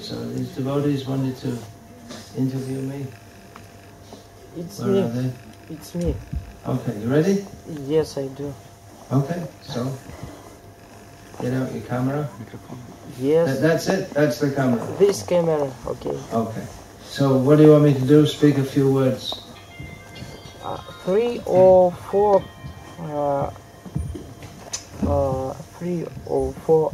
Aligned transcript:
So 0.00 0.28
these 0.30 0.48
devotees 0.54 1.06
wanted 1.06 1.36
to 1.38 1.58
interview 2.36 2.80
me. 2.82 3.06
It's 4.56 4.78
Where 4.80 5.04
are 5.04 5.08
me. 5.08 5.32
they? 5.68 5.74
It's 5.74 5.94
me. 5.94 6.14
Okay, 6.66 6.98
you 7.00 7.08
ready? 7.08 7.44
Yes, 7.86 8.16
I 8.18 8.28
do. 8.28 8.52
Okay, 9.10 9.42
so 9.62 9.92
get 11.40 11.52
out 11.54 11.72
your 11.72 11.82
camera. 11.82 12.28
That, 12.38 12.60
Yes. 13.20 13.60
that's 13.60 13.88
it. 13.88 14.10
That's 14.10 14.38
the 14.38 14.50
camera. 14.52 14.80
This 14.98 15.22
camera, 15.22 15.72
okay. 15.86 16.16
Okay. 16.32 16.66
So 17.04 17.36
what 17.36 17.56
do 17.58 17.64
you 17.64 17.72
want 17.72 17.84
me 17.84 17.94
to 17.94 18.06
do? 18.06 18.26
Speak 18.26 18.58
a 18.58 18.64
few 18.64 18.90
words. 18.92 19.34
Uh, 20.64 20.76
three 21.04 21.40
or 21.44 21.92
four. 21.92 22.42
Uh, 23.00 23.50
uh, 25.06 25.52
three 25.78 26.06
or 26.26 26.52
four. 26.64 26.92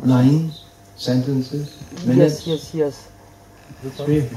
Lines, 0.00 0.61
sentences, 1.02 1.68
minutes. 2.06 2.46
Yes, 2.46 2.74
yes, 2.74 2.74
yes. 2.74 2.94
Three. 3.96 4.28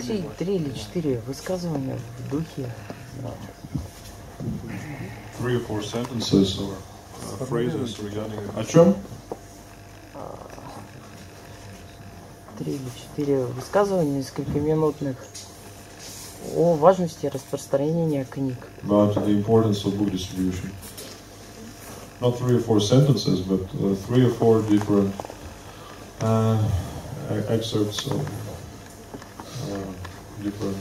Три, 0.00 0.24
три 0.38 0.56
или 0.56 0.72
четыре 0.72 1.20
высказывания 1.26 1.98
в 2.18 2.30
духе. 2.30 2.70
Three 5.38 5.56
or 5.56 5.66
four 5.66 5.82
sentences 5.82 6.58
or 6.58 6.74
uh, 7.40 7.46
phrases 7.46 7.98
regarding 7.98 8.40
о 8.56 8.64
чем? 8.64 8.96
Три 12.58 12.74
или 12.74 12.90
четыре 12.96 13.44
высказывания 13.44 14.18
несколькоминутных 14.18 15.16
о 16.56 16.74
важности 16.74 17.26
распространения 17.26 18.24
книг. 18.24 18.56
About 18.82 19.14
the 19.16 19.32
importance 19.32 19.84
of 19.84 19.98
book 19.98 20.10
distribution. 20.10 20.70
Not 22.21 22.37
three 22.37 22.55
or 22.55 22.59
four 22.59 22.79
sentences, 22.79 23.41
but 23.41 23.61
uh, 23.83 23.95
three 24.07 24.25
or 24.25 24.29
four 24.31 24.61
different 24.61 25.13
uh, 26.21 26.57
e- 27.29 27.43
excerpts 27.49 28.07
of 28.07 28.21
uh, 29.71 30.43
different. 30.43 30.77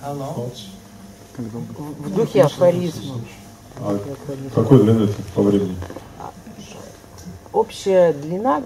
How 0.00 0.12
long? 0.12 0.34
Thoughts. 0.34 0.68
В 1.36 2.02
в 2.02 2.14
духе 2.14 2.42
афоризмов. 2.42 3.20
А 3.78 3.98
какой 4.54 4.82
длины 4.82 5.04
это 5.04 5.22
по 5.34 5.42
времени? 5.42 5.76
Общая 7.52 8.12
длина 8.12 8.56
а, 8.58 8.62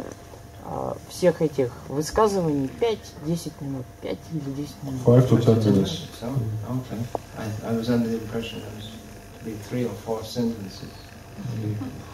всех 1.09 1.41
этих 1.41 1.71
высказываний 1.89 2.69
5-10 3.25 3.51
минут. 3.61 3.85
5 4.01 4.17
или 4.33 4.65
10 4.65 4.83
минут. 4.83 5.01
Five 5.05 5.29
to 5.29 5.37
ten 5.41 5.59
minutes. 5.59 6.07
So, 6.19 6.27
okay. 6.69 6.99
I, 7.37 7.71
I 7.71 7.77
was 7.77 7.89
under 7.89 8.09
the 8.09 8.17
impression 8.17 8.59
it 8.59 8.75
was 8.75 8.89
to 9.39 9.45
be 9.45 9.51
three 9.69 9.85
or 9.85 9.93
four 10.05 10.23
sentences. 10.23 10.89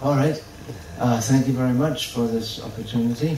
All 0.02 0.16
right. 0.16 0.41
Uh, 0.99 1.22
thank 1.22 1.47
you 1.47 1.53
very 1.53 1.73
much 1.73 2.11
for 2.11 2.27
this 2.27 2.59
opportunity. 2.63 3.38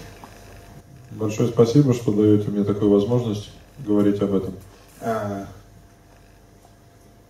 Большое 1.11 1.49
спасибо, 1.49 1.93
что 1.93 2.11
даете 2.11 2.49
мне 2.49 2.63
такую 2.63 2.91
возможность 2.91 3.51
говорить 3.85 4.21
об 4.21 4.33
этом. 4.33 4.55
Uh, 5.01 5.45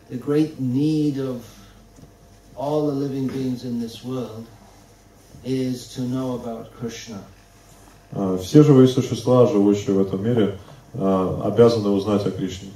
the 0.10 0.18
great 0.18 0.60
need 0.60 1.18
of 1.18 1.44
all 2.56 2.88
the 2.88 2.94
living 2.94 3.28
beings 3.28 3.66
in 3.66 3.80
this 3.80 4.04
world 4.04 4.46
is 5.44 5.94
to 5.96 6.02
know 6.02 6.36
about 6.36 6.72
Krishna. 6.80 7.22
А, 8.16 8.38
Все 8.38 8.64
живые 8.64 8.88
существа, 8.88 9.48
живущие 9.48 9.96
в 9.96 10.02
этом 10.02 10.24
мире, 10.24 10.58
а, 10.94 11.42
обязаны 11.46 11.90
узнать 11.90 12.26
о 12.26 12.32
Кришне. 12.32 12.70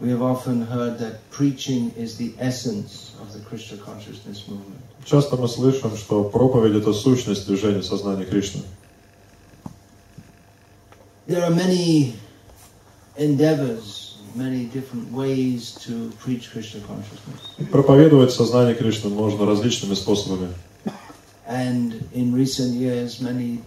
We 0.00 0.10
have 0.10 0.22
often 0.22 0.62
heard 0.62 1.00
that 1.00 1.18
preaching 1.32 1.92
is 1.96 2.16
the 2.16 2.32
essence 2.38 3.12
of 3.20 3.32
the 3.32 3.40
Krishna 3.40 3.78
consciousness 3.78 4.46
movement. 4.46 4.78
Часто 5.04 5.36
мы 5.36 5.48
слышим, 5.48 5.96
что 5.96 6.22
проповедь– 6.24 6.76
это 6.76 6.92
сущность 6.92 7.46
движения 7.46 7.82
сознания 7.82 8.24
Кришны. 8.24 8.62
There 11.26 11.42
are 11.42 11.50
many 11.50 12.14
endeavors, 13.16 14.18
many 14.34 14.66
different 14.66 15.12
ways 15.12 15.76
to 15.84 16.12
preach 16.24 16.50
Krishna 16.52 16.80
consciousness. 16.86 17.68
Проповедовать 17.70 18.32
сознание 18.32 18.74
Кришны 18.74 19.10
можно 19.10 19.46
различными 19.46 19.94
способами. 19.94 20.48
And 21.48 22.06
in 22.12 22.32
recent 22.34 22.74
years, 22.74 23.20
many 23.20 23.62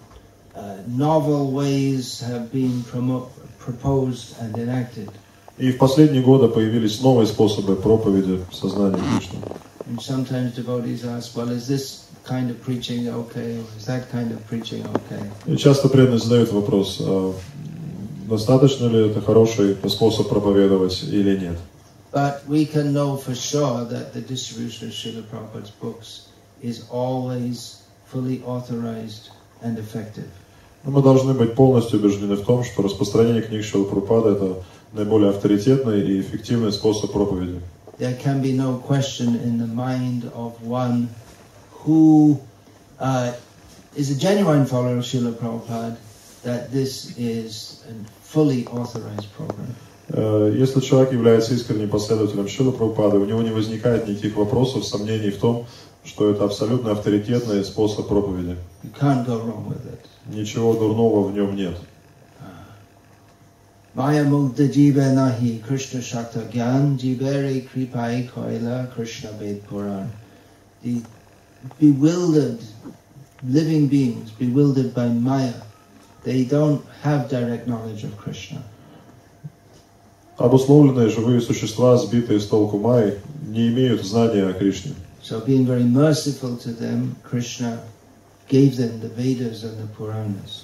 novel 0.86 1.52
ways 1.52 2.20
have 2.20 2.50
been 2.52 2.82
promo- 2.82 3.28
proposed 3.58 4.34
and 4.40 4.56
enacted. 4.58 5.10
И 5.58 5.72
в 5.72 5.78
последние 5.78 6.22
годы 6.22 6.48
появились 6.48 7.00
новые 7.00 7.26
способы 7.26 7.76
проповеди 7.76 8.44
сознания 8.52 8.98
Кришны. 8.98 9.38
And 9.88 10.00
sometimes 10.00 10.54
devotees 10.54 11.04
ask, 11.04 11.36
well, 11.36 11.50
is 11.50 11.66
this 11.66 12.06
kind 12.24 12.50
of 12.50 12.60
preaching 12.60 13.08
okay? 13.08 13.58
Or 13.58 13.64
is 13.78 13.86
that 13.86 14.10
kind 14.10 14.32
of 14.32 14.44
preaching 14.48 14.84
okay? 14.86 15.22
И 15.46 15.56
часто 15.56 15.88
преданные 15.88 16.18
задают 16.18 16.52
вопрос, 16.52 16.98
а 17.00 17.34
достаточно 18.28 18.86
ли 18.86 19.08
это 19.08 19.20
хороший 19.20 19.76
способ 19.88 20.28
проповедовать 20.28 21.02
или 21.04 21.38
нет. 21.38 21.56
But 22.12 22.46
we 22.48 22.66
can 22.66 22.92
know 22.92 23.16
for 23.16 23.34
sure 23.34 23.84
that 23.84 24.12
the 24.12 24.20
distribution 24.20 24.88
of 24.88 24.94
Srila 24.94 25.22
Prabhupada's 25.24 25.70
books 25.70 26.28
is 26.62 26.84
always 26.90 27.82
fully 28.06 28.42
authorized 28.42 29.30
and 29.63 29.77
effective. 29.77 30.27
Но 30.83 30.91
мы 30.91 31.01
должны 31.03 31.33
быть 31.33 31.53
полностью 31.53 31.99
убеждены 31.99 32.35
в 32.35 32.45
том, 32.45 32.63
что 32.63 32.81
распространение 32.81 33.43
книг 33.43 33.63
Шрила 33.63 33.83
Прабхупады– 33.85 34.29
это 34.31 34.55
наиболее 34.93 35.29
авторитетный 35.29 36.01
и 36.01 36.21
эффективный 36.21 36.71
способ 36.71 37.11
проповеди. 37.11 37.61
There 37.99 38.17
can 38.17 38.41
be 38.41 38.51
no 38.51 38.77
question 38.79 39.35
in 39.43 39.59
the 39.59 39.67
mind 39.67 40.31
of 40.33 40.53
one 40.65 41.09
who 41.85 42.39
uh, 42.99 43.31
is 43.95 44.09
a 44.09 44.15
genuine 44.15 44.65
follower 44.65 44.97
of 44.97 45.05
Srila 45.05 45.33
Prabhupada 45.33 45.97
that 46.43 46.71
this 46.71 47.15
is 47.17 47.83
a 47.87 47.93
fully 48.23 48.65
authorized 48.67 49.31
program. 49.35 49.75
Э, 50.09 50.51
Если 50.57 50.79
человек 50.81 51.13
является 51.13 51.53
искренним 51.53 51.89
последователем 51.89 52.47
Шрила 52.47 52.71
Прабхупады, 52.71 53.17
у 53.17 53.25
него 53.25 53.43
не 53.43 53.51
возникает 53.51 54.07
никаких 54.07 54.35
вопросов, 54.35 54.83
сомнений 54.85 55.29
в 55.29 55.37
том, 55.37 55.67
что 56.03 56.31
это 56.31 56.45
абсолютно 56.45 56.91
авторитетный 56.91 57.63
способ 57.63 58.07
проповеди. 58.07 58.57
You 58.83 58.91
can't 58.99 59.25
go 59.25 59.39
wrong 59.39 59.67
with 59.67 59.85
it. 59.85 59.99
Ничего 60.27 60.73
дурного 60.73 61.27
в 61.27 61.33
нем 61.33 61.55
нет. 61.55 61.75
Maya 63.93 64.23
mugda 64.23 64.69
jiva 64.71 65.11
nahi 65.13 65.61
Krishna 65.61 65.99
shakta 65.99 66.49
gyan 66.49 66.97
jivere 66.97 67.61
kripai 67.67 68.29
koila 68.29 68.93
Krishna 68.95 69.31
ved 69.33 69.67
Puran. 69.67 70.09
The 70.81 71.01
bewildered 71.77 72.59
living 73.43 73.87
beings, 73.87 74.31
bewildered 74.31 74.93
by 74.93 75.09
Maya, 75.09 75.53
they 76.23 76.45
don't 76.45 76.81
have 77.01 77.29
direct 77.29 77.67
knowledge 77.67 78.03
of 78.03 78.17
Krishna. 78.17 78.61
Обусловленные 80.37 81.09
живые 81.09 81.41
существа, 81.41 81.97
сбитые 81.97 82.39
с 82.39 82.47
толку 82.47 82.79
Майи, 82.79 83.19
не 83.45 83.67
имеют 83.67 84.03
знания 84.03 84.47
о 84.47 84.53
Кришне. 84.53 84.93
So 85.22 85.40
being 85.40 85.66
very 85.66 85.84
merciful 85.84 86.56
to 86.58 86.70
them, 86.70 87.16
Krishna 87.24 87.80
gave 88.48 88.76
them 88.76 89.00
the 89.00 89.08
Vedas 89.08 89.64
and 89.64 89.76
the 89.78 89.86
Puranas. 89.96 90.62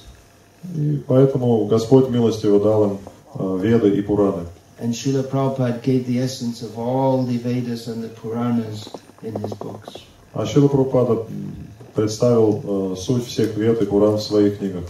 И 0.77 1.03
поэтому 1.09 1.67
Господь 1.67 2.09
милостиво 2.11 2.61
дал 2.61 2.85
им 2.85 2.99
э, 3.35 3.59
Веды 3.61 3.97
и 3.97 4.03
Пураны. 4.03 4.47
And 4.81 4.93
Srila 4.95 5.23
Prabhupada 5.25 5.81
gave 5.83 6.07
the 6.07 6.19
essence 6.21 6.63
of 6.63 6.79
all 6.79 7.25
the 7.25 7.39
Vedas 7.39 7.89
and 7.89 8.03
the 8.03 8.09
Puranas 8.09 8.89
in 9.23 9.35
his 9.37 9.53
books. 9.55 10.03
А 10.35 10.47
Шила 10.47 10.69
Прабхупада 10.69 11.13
м, 11.29 11.67
представил 11.95 12.93
э, 12.93 12.97
суть 12.97 13.27
всех 13.27 13.57
Вед 13.57 13.83
и 13.83 13.87
Пуран 13.87 14.17
в 14.17 14.23
своих 14.23 14.59
книгах. 14.59 14.85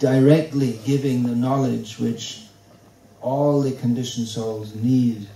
Directly 0.00 0.78
giving 0.84 1.24
the 1.24 1.34
knowledge 1.34 1.98
which 1.98 2.42
all 3.20 3.60
the 3.60 3.72
conditioned 3.72 4.28
souls 4.28 4.74
need. 4.74 5.26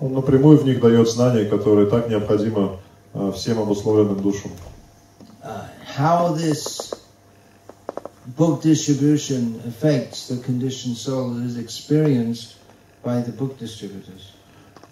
Он 0.00 0.14
напрямую 0.14 0.58
в 0.58 0.64
них 0.64 0.80
дает 0.80 1.08
знания, 1.08 1.44
которые 1.44 1.86
так 1.86 2.08
необходимы 2.08 2.78
э, 3.12 3.32
всем 3.34 3.58
обусловленным 3.58 4.20
душам. 4.22 4.50
Uh, 5.42 5.64
how 5.96 6.34
this 6.34 6.94
book 8.36 8.62
distribution 8.62 9.60
affects 9.66 10.28
the 10.28 10.36
conditioned 10.38 10.96
soul 10.96 11.36
is 11.44 11.56
experienced 11.58 12.56
by 13.02 13.20
the 13.22 13.32
book 13.32 13.58
distributors. 13.58 14.32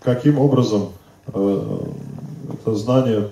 Каким 0.00 0.38
образом 0.38 0.93
э, 1.26 1.78
это 2.52 2.75
знание 2.75 3.31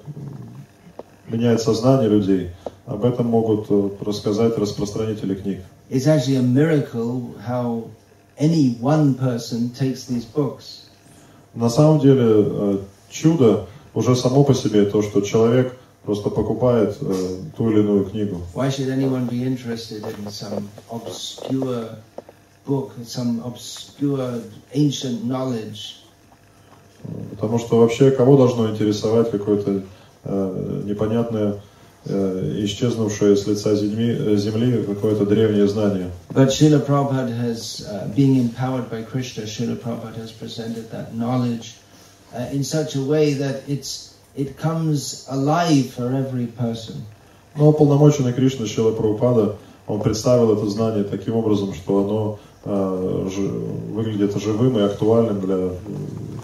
меняет 1.29 1.61
сознание 1.61 2.09
людей, 2.09 2.51
об 2.87 3.05
этом 3.05 3.27
могут 3.27 3.67
э, 3.69 3.91
рассказать 4.01 4.57
распространители 4.57 5.35
книг. 5.35 5.61
It's 5.91 6.07
actually 6.07 6.37
a 6.37 6.43
miracle 6.43 7.35
how 7.47 7.91
any 8.39 8.77
one 8.81 9.15
person 9.15 9.71
takes 9.71 10.07
these 10.07 10.25
books. 10.25 10.86
На 11.57 11.71
самом 11.71 12.01
деле 12.01 12.23
э, 12.27 12.79
чудо 13.09 13.67
уже 13.95 14.15
само 14.15 14.45
по 14.45 14.55
себе 14.55 14.85
то, 14.85 15.01
что 15.01 15.23
человек 15.23 15.75
просто 16.05 16.29
покупает 16.29 16.99
э, 17.01 17.15
ту 17.57 17.71
или 17.71 17.81
иную 17.81 18.05
книгу. 18.05 18.43
Why 18.55 18.71
should 18.71 18.91
anyone 18.91 19.27
be 19.27 19.43
interested 19.43 20.05
in 20.05 20.31
some 20.31 20.69
obscure 20.91 21.97
book, 22.67 22.93
some 23.07 23.43
obscure 23.43 24.43
ancient 24.75 25.25
knowledge? 25.25 25.97
Потому 27.31 27.59
что 27.59 27.79
вообще 27.79 28.11
кого 28.11 28.37
должно 28.37 28.69
интересовать 28.71 29.31
какое-то 29.31 29.83
э, 30.25 30.83
непонятное, 30.85 31.63
исчезнувшее 32.09 33.37
с 33.37 33.47
лица 33.47 33.75
земли, 33.75 34.37
земли 34.37 34.85
какое-то 34.85 35.27
древнее 35.27 35.69
знание. 35.69 36.11
But 36.31 36.49
Srila 36.49 36.85
Prabhupada 36.85 37.37
has, 37.37 37.87
uh, 37.89 38.09
being 38.15 38.37
empowered 38.37 38.89
by 38.91 39.03
Krishna, 39.03 39.45
Srila 39.45 39.77
Prabhupada 39.77 40.17
has 40.17 40.33
presented 40.33 40.91
that 40.91 41.15
knowledge 41.15 41.75
uh, 42.35 42.47
in 42.53 42.63
such 42.63 42.95
a 42.95 43.03
way 43.03 43.35
that 43.35 43.63
it's 43.67 44.17
it 44.37 44.59
comes 44.59 45.27
alive 45.31 45.91
for 45.91 46.15
every 46.15 46.47
person. 46.47 47.05
Но 47.57 47.73
полномоченный 47.73 48.35
Кришна 48.35 48.67
Шила 48.67 48.93
Прабхупада, 48.93 49.57
он 49.87 50.03
представил 50.03 50.53
это 50.53 50.69
знание 50.69 51.05
таким 51.05 51.37
образом, 51.37 51.73
что 51.73 52.05
оно 52.05 52.39
э, 52.65 53.29
ж, 53.31 53.39
выглядит 53.95 54.37
живым 54.37 54.79
и 54.79 54.83
актуальным 54.83 55.41
для 55.41 55.57
э, 55.57 55.71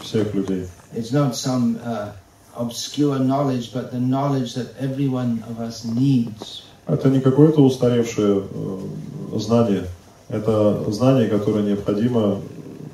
всех 0.01 0.35
людей. 0.35 0.67
It's 0.95 1.13
not 1.13 1.35
some 1.35 1.79
uh, 1.85 2.13
obscure 2.57 3.19
knowledge, 3.19 3.73
but 3.73 3.91
the 3.93 4.01
knowledge 4.01 4.55
that 4.55 4.77
every 4.79 5.09
one 5.09 5.45
of 5.49 5.61
us 5.61 5.85
needs. 5.85 6.63
Это 6.87 7.09
не 7.09 7.21
какое-то 7.21 7.63
устаревшее 7.63 8.43
э, 8.51 9.39
знание, 9.39 9.87
это 10.29 10.91
знание, 10.91 11.29
которое 11.29 11.63
необходимо 11.63 12.41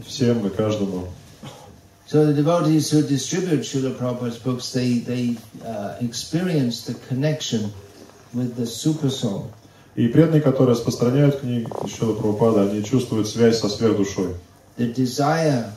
всем 0.06 0.46
и 0.46 0.50
каждому. 0.50 1.08
So 2.06 2.24
the 2.24 2.32
devotees 2.32 2.90
who 2.90 3.02
distribute 3.02 3.60
Srila 3.60 3.94
Prabhupada's 3.94 4.38
books, 4.38 4.72
they, 4.72 4.98
they 4.98 5.36
uh, 5.62 5.96
experience 6.00 6.86
the 6.86 6.94
connection 7.06 7.70
with 8.32 8.56
the 8.56 8.66
super 8.66 9.10
soul. 9.10 9.50
И 9.94 10.08
преданные, 10.08 10.40
которые 10.40 10.74
распространяют 10.74 11.40
книги 11.40 11.66
Шила 11.88 12.14
Прабхупада, 12.14 12.70
они 12.70 12.84
чувствуют 12.84 13.28
связь 13.28 13.58
со 13.58 13.68
сверхдушой. 13.68 14.34
The 14.76 14.94
desire 14.94 15.72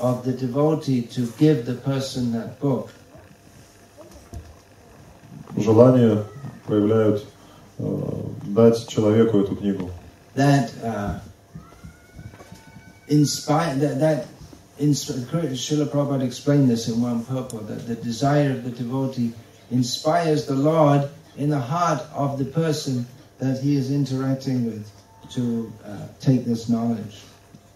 of 0.00 0.24
the 0.24 0.32
devotee 0.32 1.02
to 1.14 1.30
give 1.38 1.66
the 1.66 1.74
person 1.74 2.32
that 2.32 2.58
book 2.58 2.90
Желание 5.56 6.24
проявляют 6.66 7.24
э, 7.78 7.84
дать 8.46 8.86
человеку 8.88 9.38
эту 9.40 9.56
книгу. 9.56 9.90
that 10.36 10.70
uh, 10.84 11.18
inspire 13.08 13.74
that, 13.76 13.98
that 13.98 14.26
Srila 14.78 15.86
Prabhupada 15.86 16.24
explained 16.24 16.68
this 16.68 16.88
in 16.88 17.00
one 17.00 17.24
purport 17.24 17.66
that 17.68 17.86
the 17.88 17.94
desire 17.96 18.50
of 18.50 18.64
the 18.64 18.70
devotee 18.70 19.32
inspires 19.70 20.46
the 20.46 20.54
Lord 20.54 21.08
in 21.36 21.48
the 21.48 21.58
heart 21.58 22.02
of 22.14 22.38
the 22.38 22.44
person 22.44 23.06
that 23.38 23.62
he 23.62 23.76
is 23.76 23.90
interacting 23.90 24.66
with 24.66 24.90
to 25.30 25.72
uh, 25.84 26.06
take 26.20 26.44
this 26.44 26.68
knowledge. 26.68 27.24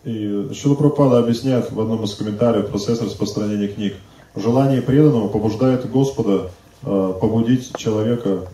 И 0.04 0.50
Шила 0.54 0.76
Прабхупада 0.76 1.18
объясняет 1.18 1.72
в 1.72 1.80
одном 1.80 2.04
из 2.04 2.14
комментариев 2.14 2.70
процесс 2.70 3.02
распространения 3.02 3.68
книг. 3.68 3.96
Желание 4.34 4.80
преданного 4.80 5.28
побуждает 5.28 5.90
Господа 5.90 6.32
э, 6.32 6.48
побудить 6.82 7.76
человека 7.76 8.46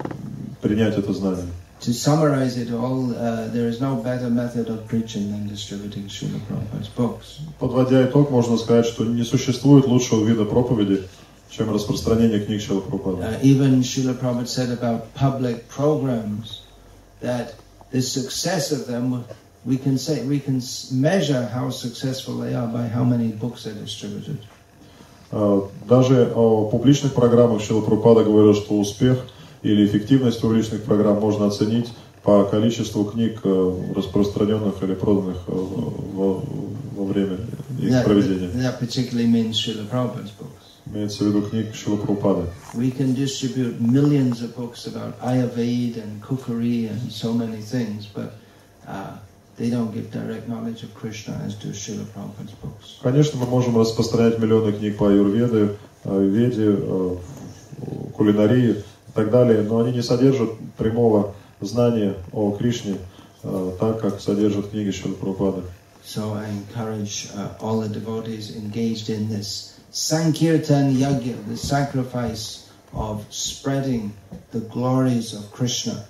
принять 0.61 0.97
это 0.99 1.13
знание. 1.13 1.47
To 1.83 1.93
summarize 1.93 2.57
it 2.57 2.73
all, 2.73 3.15
uh, 3.15 3.49
there 3.53 3.69
is 3.69 3.81
no 3.81 3.97
better 3.97 4.31
method 4.31 4.69
of 4.71 4.89
preaching 4.89 5.31
than 5.31 5.47
distributing 5.47 6.09
Srila 6.09 6.41
Prabhupada's 6.49 6.89
books. 6.89 7.39
Подводя 7.59 8.07
итог, 8.07 8.31
можно 8.31 8.57
сказать, 8.57 8.87
что 8.87 9.05
не 9.05 9.25
существует 9.25 9.87
лучшего 9.87 10.25
вида 10.27 10.47
проповеди, 10.47 11.07
чем 11.51 11.73
распространение 11.73 12.41
книг 12.41 12.63
Шила 12.63 12.81
Прабхупады. 12.81 13.23
Uh, 13.23 13.41
even 13.43 13.83
Srila 13.83 14.15
Prabhupada 14.15 14.49
said 14.49 14.71
about 14.71 15.13
public 15.15 15.69
programs 15.69 16.63
that 17.21 17.55
the 17.91 18.01
success 18.01 18.73
of 18.73 18.87
them, 18.87 19.25
we 19.65 19.77
can 19.77 19.99
say, 19.99 20.25
we 20.25 20.41
can 20.41 20.63
measure 20.91 21.47
how 21.47 21.69
successful 21.71 22.39
they 22.39 22.55
are 22.55 22.67
by 22.67 22.89
how 22.89 23.05
many 23.05 23.29
books 23.33 23.67
are 23.67 23.75
distributed. 23.75 24.39
Э, 25.33 25.61
Даже 25.89 26.33
о 26.35 26.69
публичных 26.69 27.15
программах 27.15 27.61
Шила 27.63 27.81
Прабхупада 27.81 28.25
говорил, 28.25 28.55
что 28.55 28.79
успех 28.79 29.19
или 29.63 29.87
эффективность 29.87 30.41
публичных 30.41 30.83
программ 30.83 31.21
можно 31.21 31.47
оценить 31.47 31.89
по 32.23 32.45
количеству 32.45 33.05
книг, 33.05 33.41
э, 33.45 33.73
распространенных 33.95 34.83
или 34.83 34.95
проданных 34.95 35.39
во, 35.47 36.43
во 36.97 37.05
время 37.05 37.39
их 37.81 37.91
That, 37.91 38.05
проведения. 38.05 38.49
that 38.63 38.79
particularly 38.81 39.27
means 39.29 39.53
Srila 39.57 39.87
Prabhupada's 39.89 40.33
books. 40.39 40.63
Имеется 40.93 41.25
в 41.25 41.27
виду 41.29 41.43
книг 41.43 41.75
Шила 41.75 41.97
Прабхупады. 41.97 42.47
We 42.75 42.91
can 42.97 43.15
distribute 43.15 43.81
millions 43.81 44.43
of 44.43 44.55
books 44.57 44.87
about 44.87 45.15
Ayurveda 45.21 46.03
and 46.03 46.21
cookery 46.23 46.89
and 46.89 47.11
so 47.13 47.33
many 47.33 47.61
things, 47.61 48.07
but 48.13 48.35
they 49.57 49.71
don't 49.71 49.93
give 49.93 50.11
direct 50.11 50.49
knowledge 50.49 50.83
of 50.83 50.95
Krishna 50.95 51.41
as 51.45 51.55
do 51.55 51.69
Srila 51.69 52.05
Prabhupada's 52.05 52.55
books. 52.63 52.99
Конечно, 53.03 53.39
мы 53.39 53.47
можем 53.47 53.79
распространять 53.79 54.39
миллионы 54.39 54.73
книг 54.73 54.97
по 54.99 55.09
аюрведе, 55.09 55.77
э, 56.05 56.25
веде, 56.25 56.77
э, 56.79 57.17
кулинарии 58.15 58.77
и 59.09 59.13
так 59.15 59.31
далее, 59.31 59.63
но 59.63 59.81
они 59.81 59.93
не 59.93 60.03
содержат 60.03 60.51
прямого 60.77 61.35
знания 61.61 62.17
о 62.33 62.53
Кришне, 62.53 62.99
э, 63.43 63.73
так 63.81 64.01
как 64.01 64.21
содержат 64.21 64.71
книги 64.71 64.91
Шила 64.91 65.15
Прабхупады. 65.15 65.63
So 66.05 66.35
I 66.35 66.49
encourage 66.49 67.29
uh, 67.35 67.49
all 67.61 67.81
the 67.81 67.89
devotees 67.89 68.55
engaged 68.55 69.11
in 69.11 69.29
this 69.29 69.81
Sankirtan 69.91 70.95
Yagya, 70.95 71.35
the 71.49 71.57
sacrifice 71.57 72.71
of 72.95 73.25
spreading 73.31 74.13
the 74.53 74.61
glories 74.61 75.35
of 75.35 75.51
Krishna. 75.51 76.05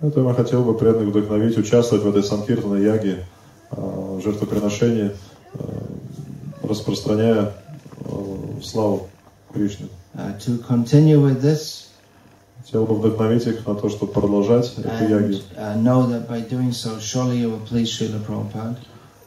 Поэтому 0.00 0.28
я 0.28 0.34
хотел 0.34 0.64
бы 0.64 0.74
преданных 0.74 1.08
вдохновить 1.08 1.56
участвовать 1.56 2.04
в 2.04 2.08
этой 2.08 2.22
санкиртана 2.22 2.76
яге, 2.76 3.24
э, 3.70 4.20
жертвоприношении, 4.22 5.12
э, 5.54 5.58
распространяя 6.62 7.52
э, 8.00 8.62
славу 8.62 9.08
Кришны. 9.52 9.88
Uh, 10.16 10.32
to 10.38 10.58
continue 10.68 11.20
with 11.20 11.40
this 11.42 11.84
Хотел 12.64 12.86
бы 12.86 12.94
вдохновить 12.94 13.46
их 13.46 13.66
на 13.66 13.74
то, 13.74 13.90
чтобы 13.90 14.12
продолжать 14.12 14.72
эту 14.78 14.88
and 14.88 15.42
uh, 15.56 16.70
so, 16.72 16.98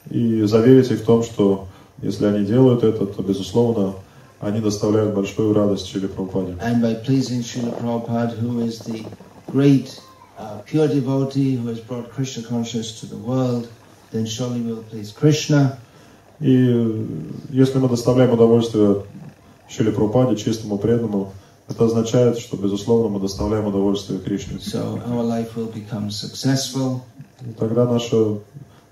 и 0.10 0.44
заверить 0.44 0.90
их 0.90 1.02
в 1.02 1.06
том, 1.06 1.22
что 1.22 1.68
если 2.02 2.26
они 2.26 2.46
делают 2.46 2.84
это, 2.84 3.06
то, 3.06 3.22
безусловно, 3.22 3.94
они 4.40 4.60
доставляют 4.60 5.14
большую 5.14 5.54
радость 5.54 5.88
Чили 5.88 6.08
Прабхупаде. 6.08 6.54
And 6.54 6.82
by 6.82 6.96
pleasing 7.06 7.44
Srila 7.44 7.80
Prabhupada, 7.80 8.36
who 8.40 8.62
is 8.62 8.80
the 8.80 9.06
great 9.52 10.00
uh, 10.38 10.60
pure 10.66 10.88
devotee 10.88 11.56
who 11.56 11.68
has 11.68 11.80
brought 11.80 12.12
Krishna 12.12 12.44
consciousness 12.44 13.00
to 13.02 13.06
the 13.06 13.18
world, 13.18 13.68
then 14.12 14.26
surely 14.26 14.62
will 14.62 14.84
please 14.84 15.12
Krishna. 15.12 15.78
И 16.40 17.08
если 17.50 17.80
мы 17.80 17.90
доставляем 17.90 18.32
удовольствие 18.32 19.04
Чили 19.70 19.90
Прабхупаде, 19.92 20.36
чистому 20.36 20.78
преданному, 20.78 21.34
это 21.68 21.86
означает, 21.86 22.38
что, 22.38 22.56
безусловно, 22.58 23.10
мы 23.10 23.20
доставляем 23.20 23.66
удовольствие 23.66 24.20
Кришне. 24.20 24.60
So 24.60 25.02
our 25.08 25.24
life 25.24 25.56
will 25.56 25.72
become 25.74 26.10
successful 26.12 27.02
И 27.42 27.52
тогда 27.54 27.86
наша 27.86 28.40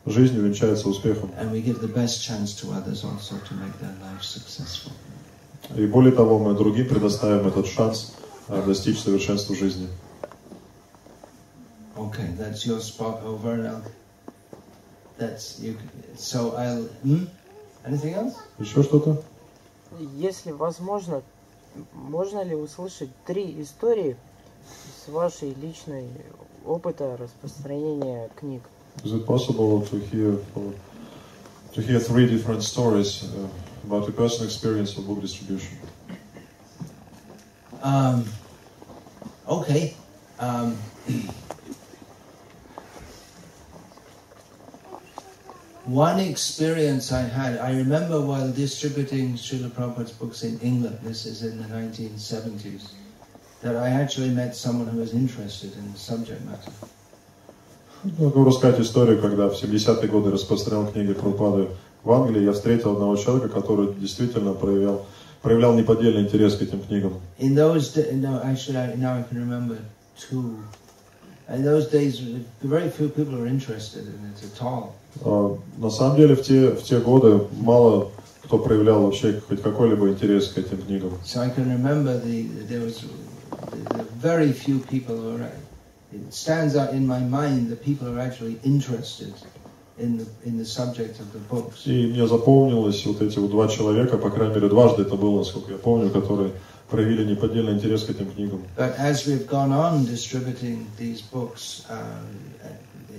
жизнь 0.05 0.37
увенчается 0.37 0.89
успехом. 0.89 1.29
and 1.39 1.51
we 1.51 1.61
give 1.61 1.79
the 1.81 1.87
best 1.87 2.21
chance 2.21 2.53
to 2.53 2.71
others 2.73 3.03
also 3.03 3.35
to 3.47 3.53
make 3.55 3.73
their 3.79 3.93
lives 4.01 4.27
successful. 4.27 4.91
И 5.75 5.85
более 5.87 6.11
того, 6.11 6.37
мы 6.39 6.53
другим 6.55 6.87
предоставим 6.87 7.47
этот 7.47 7.67
шанс 7.67 8.13
э, 8.49 8.63
достичь 8.65 8.99
совершенства 8.99 9.55
жизни. 9.55 9.87
Okay, 11.97 12.27
that's 12.37 12.65
your 12.65 12.81
spot 12.81 13.23
over 13.23 13.55
now. 13.55 13.81
That's 15.17 15.59
you. 15.59 15.77
So 16.15 16.55
I'll. 16.55 16.83
Hmm? 17.03 17.25
Anything 17.85 18.15
else? 18.15 18.35
Еще 18.59 18.83
что-то? 18.83 19.23
Если 20.17 20.51
возможно, 20.51 21.21
можно 21.93 22.43
ли 22.43 22.55
услышать 22.55 23.09
три 23.25 23.61
истории 23.61 24.17
с 24.67 25.07
вашей 25.07 25.53
личной 25.53 26.09
опыта 26.65 27.15
распространения 27.17 28.29
книг? 28.35 28.61
Is 29.03 29.13
it 29.13 29.25
possible 29.25 29.81
to 29.87 29.97
hear 29.97 30.37
to 31.73 31.81
hear 31.81 31.99
three 31.99 32.27
different 32.27 32.63
stories 32.63 33.23
uh, 33.23 33.47
about 33.85 34.05
the 34.05 34.11
personal 34.11 34.47
experience 34.47 34.97
of 34.97 35.07
book 35.07 35.21
distribution? 35.21 35.77
Um. 37.81 38.25
Okay. 39.47 39.93
Um. 40.39 40.77
One 45.85 46.19
experience 46.19 47.11
I 47.11 47.21
had, 47.21 47.59
I 47.59 47.77
remember 47.77 48.19
while 48.19 48.51
distributing 48.51 49.35
Srila 49.35 49.69
Prabhupada's 49.69 50.13
books 50.13 50.41
in 50.41 50.59
England, 50.61 50.97
this 51.03 51.27
is 51.27 51.43
in 51.43 51.61
the 51.61 51.67
1970s, 51.69 52.89
that 53.61 53.75
I 53.75 53.89
actually 53.89 54.31
met 54.31 54.55
someone 54.55 54.87
who 54.87 54.97
was 54.97 55.13
interested 55.13 55.77
in 55.77 55.91
the 55.93 55.99
subject 55.99 56.43
matter. 56.43 56.71
Могу 58.17 58.45
рассказать 58.45 58.79
историю, 58.79 59.21
когда 59.21 59.47
в 59.47 59.53
70-е 59.53 60.07
годы 60.07 60.31
распространял 60.31 60.87
книги 60.91 61.13
Прабхупады 61.13 61.69
в 62.03 62.11
Англии, 62.11 62.43
я 62.43 62.53
встретил 62.53 62.93
одного 62.93 63.15
человека, 63.15 63.49
который 63.49 63.93
действительно 63.93 64.53
проявлял, 64.53 65.05
проявлял 65.43 65.75
неподдельный 65.75 66.21
интерес 66.21 66.55
к 66.55 66.63
этим 66.63 66.81
книгам. 66.81 67.21
In 67.37 67.53
those 67.53 67.95
no, 68.13 68.41
actually, 68.43 68.97
now 68.97 69.13
I 69.13 69.23
can 69.23 69.37
remember 69.37 69.77
two. 70.17 70.57
In 71.48 71.64
those 71.64 71.90
days, 71.90 72.20
very 72.62 72.88
few 72.90 73.08
people 73.08 73.36
were 73.36 73.48
interested 73.48 74.04
in 74.06 74.32
it 74.32 74.42
at 74.44 74.62
all. 74.62 74.92
А, 75.24 75.58
На 75.78 75.90
самом 75.90 76.16
деле 76.16 76.36
в 76.36 76.42
те, 76.42 76.70
в 76.70 76.82
те 76.82 77.00
годы 77.00 77.40
мало 77.60 78.10
кто 78.44 78.58
проявлял 78.58 79.02
вообще 79.02 79.40
хоть 79.48 79.62
какой-либо 79.62 80.08
интерес 80.08 80.48
к 80.48 80.58
этим 80.58 80.78
книгам. 80.82 81.12
So 81.24 81.40
I 81.40 81.50
can 81.50 81.68
remember 81.68 82.18
the 82.18 82.48
there 82.68 82.80
was 82.82 83.00
the, 83.00 83.94
the 83.94 84.04
very 84.20 84.52
few 84.52 84.80
people 84.80 85.16
who 85.16 85.36
are. 85.36 85.50
It 86.12 86.34
stands 86.34 86.74
out 86.74 86.92
in 86.92 87.06
my 87.06 87.20
mind 87.20 87.68
the 87.70 87.76
people 87.76 88.08
who 88.08 88.16
are 88.16 88.20
actually 88.20 88.58
interested 88.64 89.32
in 89.98 90.18
the 90.18 90.26
in 90.44 90.58
the 90.58 90.64
subject 90.64 91.20
of 91.20 91.32
the 91.32 91.38
books. 91.48 91.86
И 91.86 92.06
мне 92.08 92.26
запомнилось 92.26 93.04
вот 93.06 93.22
эти 93.22 93.38
вот 93.38 93.50
два 93.50 93.68
человека, 93.68 94.18
по 94.18 94.30
крайней 94.30 94.54
мере 94.54 94.68
дважды 94.68 95.02
это 95.02 95.14
было, 95.14 95.38
насколько 95.38 95.72
я 95.72 95.78
помню, 95.78 96.10
которые 96.10 96.50
проявили 96.89 97.23
неподдельный 97.25 97.73
интерес 97.73 98.03
к 98.03 98.09
этим 98.11 98.31
книгам. 98.31 98.63
But 98.77 98.97
as 98.99 99.25
we've 99.25 99.47
gone 99.47 99.71
on 99.71 100.05
distributing 100.05 100.87
these 100.97 101.21
books, 101.21 101.85
uh, 101.89 102.21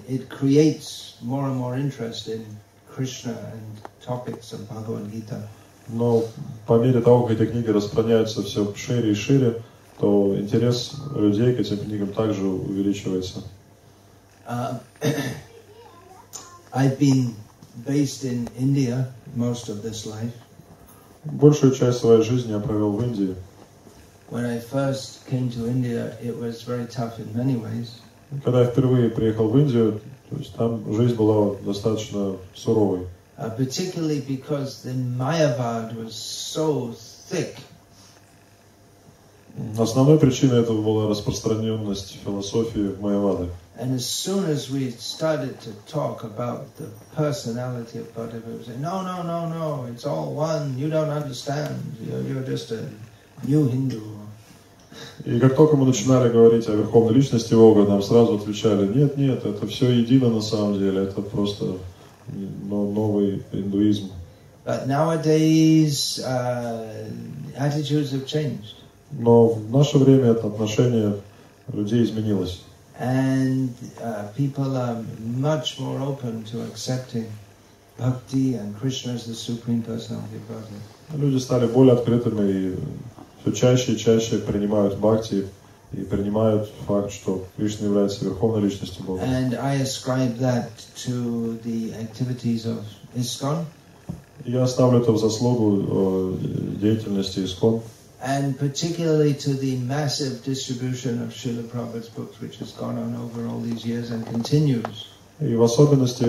it 0.08 0.28
creates 0.28 1.16
more 1.20 1.48
and 1.48 1.56
more 1.56 1.76
interest 1.76 2.28
in 2.28 2.44
Krishna 2.88 3.32
and 3.52 3.90
topics 4.00 4.52
of 4.52 4.68
Bhagavad 4.68 5.10
Gita. 5.12 5.48
Но 5.88 6.24
по 6.66 6.78
мере 6.78 7.00
того, 7.00 7.26
как 7.26 7.40
эти 7.40 7.50
книги 7.50 7.68
распространяются 7.68 8.42
все 8.42 8.74
шире 8.74 9.12
и 9.12 9.14
шире, 9.14 9.62
то 9.98 10.36
интерес 10.38 10.94
людей 11.14 11.54
к 11.54 11.60
этим 11.60 11.78
книгам 11.78 12.12
также 12.12 12.44
увеличивается. 12.44 13.44
Uh, 14.48 14.78
I've 16.72 16.98
been 16.98 17.34
based 17.84 18.24
in 18.24 18.48
India 18.58 19.12
most 19.34 19.68
of 19.68 19.82
this 19.82 20.06
life. 20.06 20.32
Большую 21.24 21.74
часть 21.74 21.98
своей 21.98 22.22
жизни 22.22 22.52
я 22.52 22.60
провел 22.60 22.92
в 22.92 23.02
Индии. 23.02 23.34
When 24.29 24.45
I 24.45 24.59
first 24.59 25.27
came 25.27 25.49
to 25.51 25.67
India, 25.67 26.15
it 26.23 26.37
was 26.37 26.63
very 26.63 26.85
tough 26.85 27.19
in 27.19 27.35
many 27.35 27.57
ways. 27.57 27.99
Когда 28.43 28.61
я 28.61 28.65
впервые 28.67 29.09
приехал 29.09 29.49
в 29.49 29.57
Индию, 29.57 29.99
то 30.29 30.37
есть 30.37 30.55
там 30.55 30.81
жизнь 30.93 31.15
была 31.15 31.55
достаточно 31.65 32.37
суровой. 32.55 33.07
Uh, 33.37 33.49
particularly 33.49 34.21
because 34.21 34.83
the 34.83 34.93
Mayavad 34.93 35.95
was 35.95 36.15
so 36.15 36.93
thick. 37.27 37.57
Основной 39.77 40.17
причиной 40.17 40.61
этого 40.61 40.81
была 40.81 41.09
распространенность 41.09 42.17
философии 42.23 42.95
Майявады. 43.01 43.49
And 43.77 43.95
as 43.95 44.05
soon 44.05 44.45
as 44.45 44.69
we 44.69 44.91
started 44.91 45.59
to 45.61 45.71
talk 45.87 46.23
about 46.23 46.75
the 46.77 46.87
personality 47.15 47.99
of 47.99 48.13
Buddha, 48.13 48.41
we 48.45 48.53
would 48.53 48.65
say, 48.65 48.77
no, 48.77 49.01
no, 49.01 49.23
no, 49.23 49.49
no, 49.49 49.85
it's 49.91 50.05
all 50.05 50.33
one, 50.33 50.77
you 50.77 50.89
don't 50.89 51.09
understand, 51.09 51.97
you're, 51.99 52.21
you're 52.21 52.43
just 52.43 52.71
a 52.71 52.75
new 52.75 52.83
Hindu. 52.83 53.04
И 55.24 55.38
как 55.40 55.56
только 55.56 55.76
мы 55.76 55.86
начинали 55.86 56.30
говорить 56.30 56.68
о 56.68 56.72
верховной 56.72 57.14
личности 57.14 57.54
Бога, 57.54 57.84
нам 57.88 58.02
сразу 58.02 58.36
отвечали, 58.36 58.86
нет, 58.86 59.16
нет, 59.16 59.44
это 59.44 59.66
все 59.66 59.90
едино 59.90 60.30
на 60.30 60.40
самом 60.40 60.78
деле, 60.78 61.02
это 61.02 61.20
просто 61.20 61.78
новый 62.68 63.42
индуизм. 63.52 64.10
But 64.64 64.88
nowadays, 64.88 66.18
uh, 66.18 67.08
attitudes 67.56 68.10
have 68.12 68.26
changed. 68.26 68.74
Но 69.12 69.48
в 69.48 69.70
наше 69.70 69.98
время 69.98 70.30
это 70.30 70.48
отношение 70.48 71.20
людей 71.72 72.02
изменилось. 72.02 72.62
And 72.98 73.70
uh, 74.02 74.28
people 74.36 74.76
are 74.76 75.04
much 75.20 75.78
more 75.78 76.00
open 76.00 76.44
to 76.44 76.62
accepting 76.62 77.26
bhakti 77.98 78.54
and 78.54 78.74
Krishna 78.80 79.12
as 79.12 79.26
the 79.26 79.34
Supreme 79.34 79.82
Personality 79.82 80.36
of 80.36 80.48
Godhead. 80.48 80.80
Люди 81.14 81.38
стали 81.38 81.66
более 81.66 81.94
открытыми 81.94 82.50
и 82.50 82.74
все 83.46 83.52
чаще 83.52 83.92
и 83.92 83.98
чаще 83.98 84.38
принимают 84.38 84.98
бхакти 84.98 85.46
и 85.92 86.00
принимают 86.00 86.68
факт, 86.86 87.12
что 87.12 87.44
Кришна 87.56 87.86
является 87.86 88.24
верховной 88.24 88.62
личностью 88.62 89.04
Бога. 89.04 89.22
And 89.22 89.54
I 89.54 89.76
ascribe 89.82 90.38
that 90.38 90.68
to 91.04 91.58
the 91.64 91.94
activities 91.94 92.66
of 92.66 92.82
ISKCON 93.14 93.64
Я 94.44 94.66
ставлю 94.66 95.00
это 95.00 95.12
в 95.12 95.18
заслугу 95.18 96.36
э, 96.38 96.78
деятельности 96.80 97.40
Искон, 97.40 97.80
and 98.22 98.56
particularly 98.58 99.34
to 99.34 99.54
the 99.54 99.76
massive 99.78 100.44
distribution 100.44 101.22
of 101.22 101.32
Srila 101.32 101.64
Prabhupada's 101.64 102.08
books, 102.10 102.40
which 102.40 102.58
has 102.58 102.72
gone 102.72 102.96
on 102.98 103.16
over 103.16 103.48
all 103.48 103.60
these 103.60 103.84
years 103.84 104.10
and 104.10 104.24
continues. 104.26 105.06
И 105.40 105.54
в 105.54 105.62
особенности, 105.62 106.24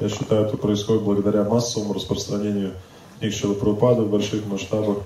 я 0.00 0.08
считаю, 0.08 0.46
это 0.46 0.56
происходит 0.56 1.02
благодаря 1.02 1.44
массовому 1.44 1.94
распространению 1.94 2.74
книг 3.18 3.34
Шилы 3.34 3.54
Прабхупады 3.54 4.02
в 4.02 4.10
больших 4.10 4.46
масштабах, 4.46 4.98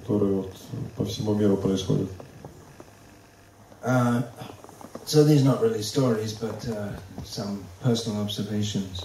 которые 0.00 0.34
вот 0.34 0.52
по 0.96 1.04
всему 1.04 1.34
миру 1.34 1.56
происходят. 1.56 2.08
Uh, 3.82 4.22
so 5.06 5.24
these 5.24 5.44
not 5.44 5.62
really 5.62 5.82
stories, 5.82 6.32
but 6.32 6.66
uh, 6.68 6.92
some 7.24 7.64
personal 7.82 8.22
observations. 8.22 9.04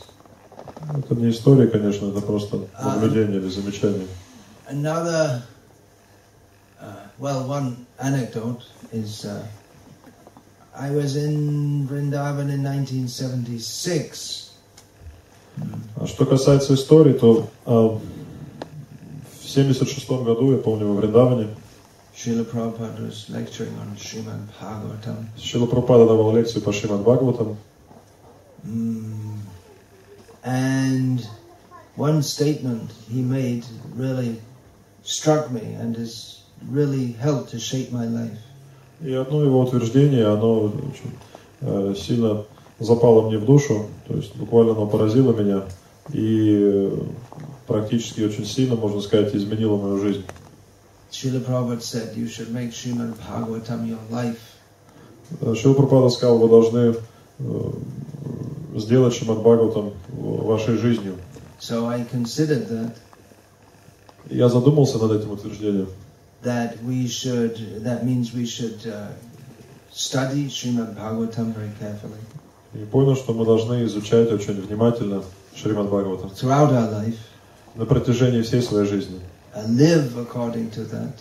Это 0.94 1.16
не 1.16 1.30
история, 1.30 1.68
конечно, 1.68 2.10
это 2.10 2.22
просто 2.22 2.68
наблюдение 2.82 3.40
um, 3.40 3.44
или 3.44 3.50
замечание. 3.50 4.08
Another, 4.68 5.44
uh, 6.82 7.08
well, 7.20 7.48
one 7.48 7.86
anecdote 8.00 8.64
is 8.92 9.26
uh, 9.26 9.46
I 10.76 10.90
was 10.92 11.16
in 11.16 11.88
Vrindavan 11.88 12.50
in 12.50 12.64
1976. 12.64 14.52
А 15.96 16.08
что 16.08 16.26
касается 16.26 16.74
истории, 16.74 17.14
то 17.14 17.48
uh, 17.66 18.02
1976 19.54 20.24
году, 20.24 20.52
я 20.52 20.58
помню, 20.58 20.88
во 20.88 20.96
Вриндаване, 20.96 21.48
Шрила 22.16 22.44
Прабхупада 25.66 26.06
давал 26.08 26.36
лекцию 26.36 26.62
по 26.62 26.72
Шримад 26.72 27.02
Бхагаватам. 27.02 27.58
Mm. 28.64 29.40
And 30.44 31.28
one 31.96 32.22
statement 32.22 32.92
he 33.10 33.22
made 33.22 33.66
really 33.96 34.40
struck 35.04 35.52
me 35.52 35.74
and 35.74 35.96
has 35.98 36.42
really 36.70 37.14
helped 37.14 37.50
to 37.52 37.60
shape 37.60 37.92
my 37.92 38.08
life. 38.08 38.38
И 39.02 39.14
одно 39.14 39.44
его 39.44 39.62
утверждение, 39.62 40.28
оно 40.28 40.66
очень 40.66 41.12
э, 41.62 41.96
сильно 41.98 42.46
запало 42.80 43.28
мне 43.28 43.38
в 43.38 43.46
душу, 43.46 43.88
то 44.08 44.16
есть 44.16 44.36
буквально 44.36 44.74
оно 44.74 44.88
поразило 44.88 45.34
меня 45.34 45.64
и 46.12 46.58
э, 46.62 47.00
практически 47.68 48.22
очень 48.22 48.46
сильно, 48.46 48.76
можно 48.76 49.02
сказать, 49.02 49.34
изменило 49.36 49.78
мою 49.78 50.00
жизнь. 50.00 50.24
Srila 51.12 51.42
Prabhupada 51.46 51.82
said, 51.82 52.16
you 52.16 52.28
should 52.28 52.52
make 52.52 52.72
Srimad 52.72 53.14
Bhagavatam 53.16 53.88
your 53.88 54.00
life. 54.10 54.40
Э, 55.42 55.54
Прабхупада 55.54 56.10
сказал, 56.10 56.40
вы 56.40 56.50
должны 56.50 56.96
э, 57.40 57.72
сделать 58.76 59.14
Шримад 59.16 59.40
Бхагаватам 59.40 59.94
вашей 60.10 60.78
жизнью. 60.78 61.16
So 61.60 61.88
I 61.88 62.04
considered 62.12 62.68
that, 62.70 62.94
Я 64.30 64.50
задумался 64.50 64.98
над 64.98 65.12
этим 65.22 65.32
утверждением. 65.32 65.88
that 66.44 66.78
we 66.84 67.08
should, 67.08 67.84
that 67.84 68.04
means 68.06 68.34
we 68.34 68.46
should 68.46 68.86
uh, 68.86 69.08
study 69.92 70.48
Srimad 70.50 70.96
Bhagavatam 70.96 71.54
very 71.54 71.72
carefully 71.80 72.20
И 72.74 72.86
понял, 72.86 73.16
что 73.16 73.34
мы 73.34 73.46
должны 73.46 73.86
изучать 73.86 74.32
очень 74.32 74.60
внимательно 74.60 75.24
Шримад 75.56 75.88
Бхагаватам 75.88 76.32
throughout 76.32 76.72
our 76.72 76.92
life 76.92 77.18
на 77.76 77.86
протяжении 77.86 78.42
всей 78.42 78.62
своей 78.62 78.86
жизни. 78.88 79.20
and 79.56 79.78
live 79.78 80.18
according 80.18 80.70
to 80.72 80.86
that 80.90 81.14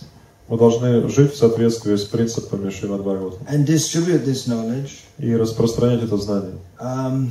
Мы 0.48 0.58
должны 0.58 1.08
жить 1.08 1.32
в 1.32 1.36
соответствии 1.36 1.96
с 1.96 2.04
принципами 2.04 2.68
Шримад 2.70 3.00
Бхагаватам 3.02 3.40
and 3.48 3.64
distribute 3.66 4.24
this 4.24 4.46
knowledge 4.46 4.90
и 5.18 5.34
распространять 5.36 6.02
это 6.02 6.16
знание. 6.16 6.54
um, 6.80 7.30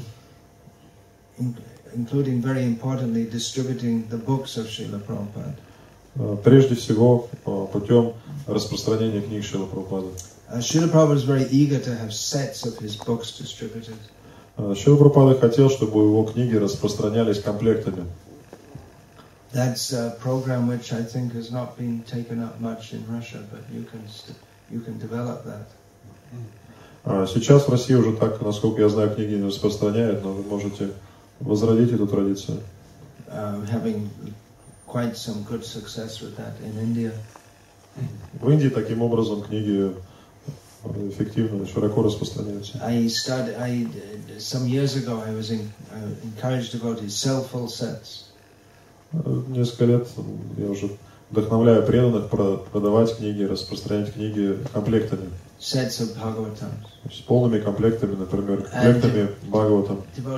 in, 1.39 1.53
including 1.95 2.41
very 2.41 2.63
importantly 2.63 3.25
distributing 3.29 4.07
the 4.09 4.17
books 4.17 4.57
of 4.57 4.67
Srila 4.67 4.99
Prabhupada. 5.01 5.55
Э, 6.15 6.37
Прежде 6.43 6.75
всего, 6.75 7.27
э, 7.45 7.67
путем 7.71 8.13
распространения 8.47 9.21
книг 9.21 9.43
Шила 9.43 9.65
Прабхупады. 9.65 10.07
Uh, 10.53 10.59
Srila 10.59 10.89
Prabhupada 10.89 11.17
is 11.17 11.23
very 11.23 11.47
eager 11.51 11.79
to 11.79 11.95
have 11.95 12.13
sets 12.13 12.65
of 12.65 12.77
his 12.79 12.95
books 12.95 13.37
distributed. 13.37 13.95
Э, 14.57 14.73
Шила 14.75 14.97
Прабхупада 14.97 15.39
хотел, 15.39 15.69
чтобы 15.69 16.01
его 16.01 16.23
книги 16.23 16.55
распространялись 16.55 17.39
комплектами. 17.39 18.05
That's 19.52 19.92
a 19.92 20.16
program 20.20 20.66
which 20.68 20.92
I 20.92 21.02
think 21.02 21.32
has 21.34 21.50
not 21.50 21.78
been 21.78 22.02
taken 22.02 22.42
up 22.42 22.60
much 22.60 22.92
in 22.92 23.04
Russia, 23.08 23.42
but 23.50 23.62
you 23.72 23.84
can 23.84 24.06
st- 24.08 24.36
you 24.70 24.80
can 24.80 24.98
develop 24.98 25.44
that. 25.44 25.66
А 27.04 27.26
Сейчас 27.26 27.66
в 27.66 27.70
России 27.70 27.94
уже 27.94 28.16
так, 28.16 28.42
насколько 28.42 28.82
я 28.82 28.88
знаю, 28.88 29.14
книги 29.14 29.34
не 29.34 29.46
распространяют, 29.46 30.24
но 30.24 30.32
вы 30.32 30.42
можете 30.42 30.90
возродить 31.38 31.92
эту 31.92 32.06
традицию. 32.08 32.60
Uh, 33.28 33.64
having 33.70 34.10
quite 34.86 35.16
some 35.16 35.44
good 35.44 35.64
success 35.64 36.20
with 36.20 36.36
that 36.36 36.54
in 36.64 36.76
India. 36.80 37.12
В 38.40 38.50
Индии 38.50 38.68
таким 38.68 39.02
образом 39.02 39.42
книги 39.42 39.92
э, 40.84 41.08
эффективно, 41.08 41.66
широко 41.66 42.02
распространяются. 42.02 42.78
I 42.82 43.06
started. 43.06 43.56
I 43.58 43.86
some 44.38 44.66
years 44.66 44.96
ago 44.96 45.22
I 45.24 45.32
was 45.32 45.50
in, 45.50 45.70
uh, 45.92 46.24
encouraged 46.24 46.72
to 46.72 46.78
go 46.78 46.94
to 46.94 47.08
sell 47.08 47.42
full 47.42 47.68
sets. 47.68 48.24
Э, 49.13 49.41
Несколько 49.47 49.85
лет 49.85 50.07
я 50.57 50.69
уже 50.69 50.89
вдохновляю 51.29 51.85
преданных 51.85 52.29
про- 52.29 52.57
продавать 52.57 53.15
книги, 53.17 53.43
распространять 53.43 54.13
книги 54.13 54.57
комплектами. 54.73 55.29
sets 55.59 55.99
of 56.01 56.15
Bhagavatams. 56.17 56.87
С 57.11 57.19
полными 57.21 57.59
комплектами, 57.59 58.15
например, 58.15 58.63
комплектами 58.63 59.29
Бхагаватам. 59.43 60.01
Uh, 60.17 60.31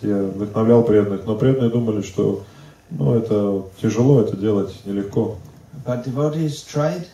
я 0.00 0.22
вдохновлял 0.22 0.82
преданных, 0.82 1.26
но 1.26 1.36
преданные 1.36 1.70
думали, 1.70 2.02
что 2.02 2.44
ну, 2.90 3.14
это 3.14 3.64
тяжело, 3.82 4.22
это 4.22 4.36
делать 4.36 4.74
нелегко. 4.86 5.36
But 5.84 6.04
devotees 6.06 6.64
tried, 6.64 7.06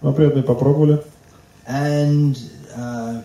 Но 0.00 0.12
преданные 0.12 0.44
попробовали, 0.44 1.02
and 1.66 2.36
uh, 2.76 3.22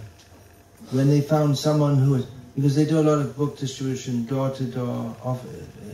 when 0.92 1.10
they 1.10 1.22
found 1.22 1.58
someone 1.58 1.96
who 1.98 2.16
was, 2.16 2.26
because 2.59 2.75
they 2.75 2.85
do 2.85 3.01
a 3.01 3.03
lot 3.03 3.19
of 3.19 3.37
book 3.37 3.59
distribution, 3.59 4.25
door 4.27 4.51
to 4.51 4.65
door, 4.65 5.15
off, 5.25 5.41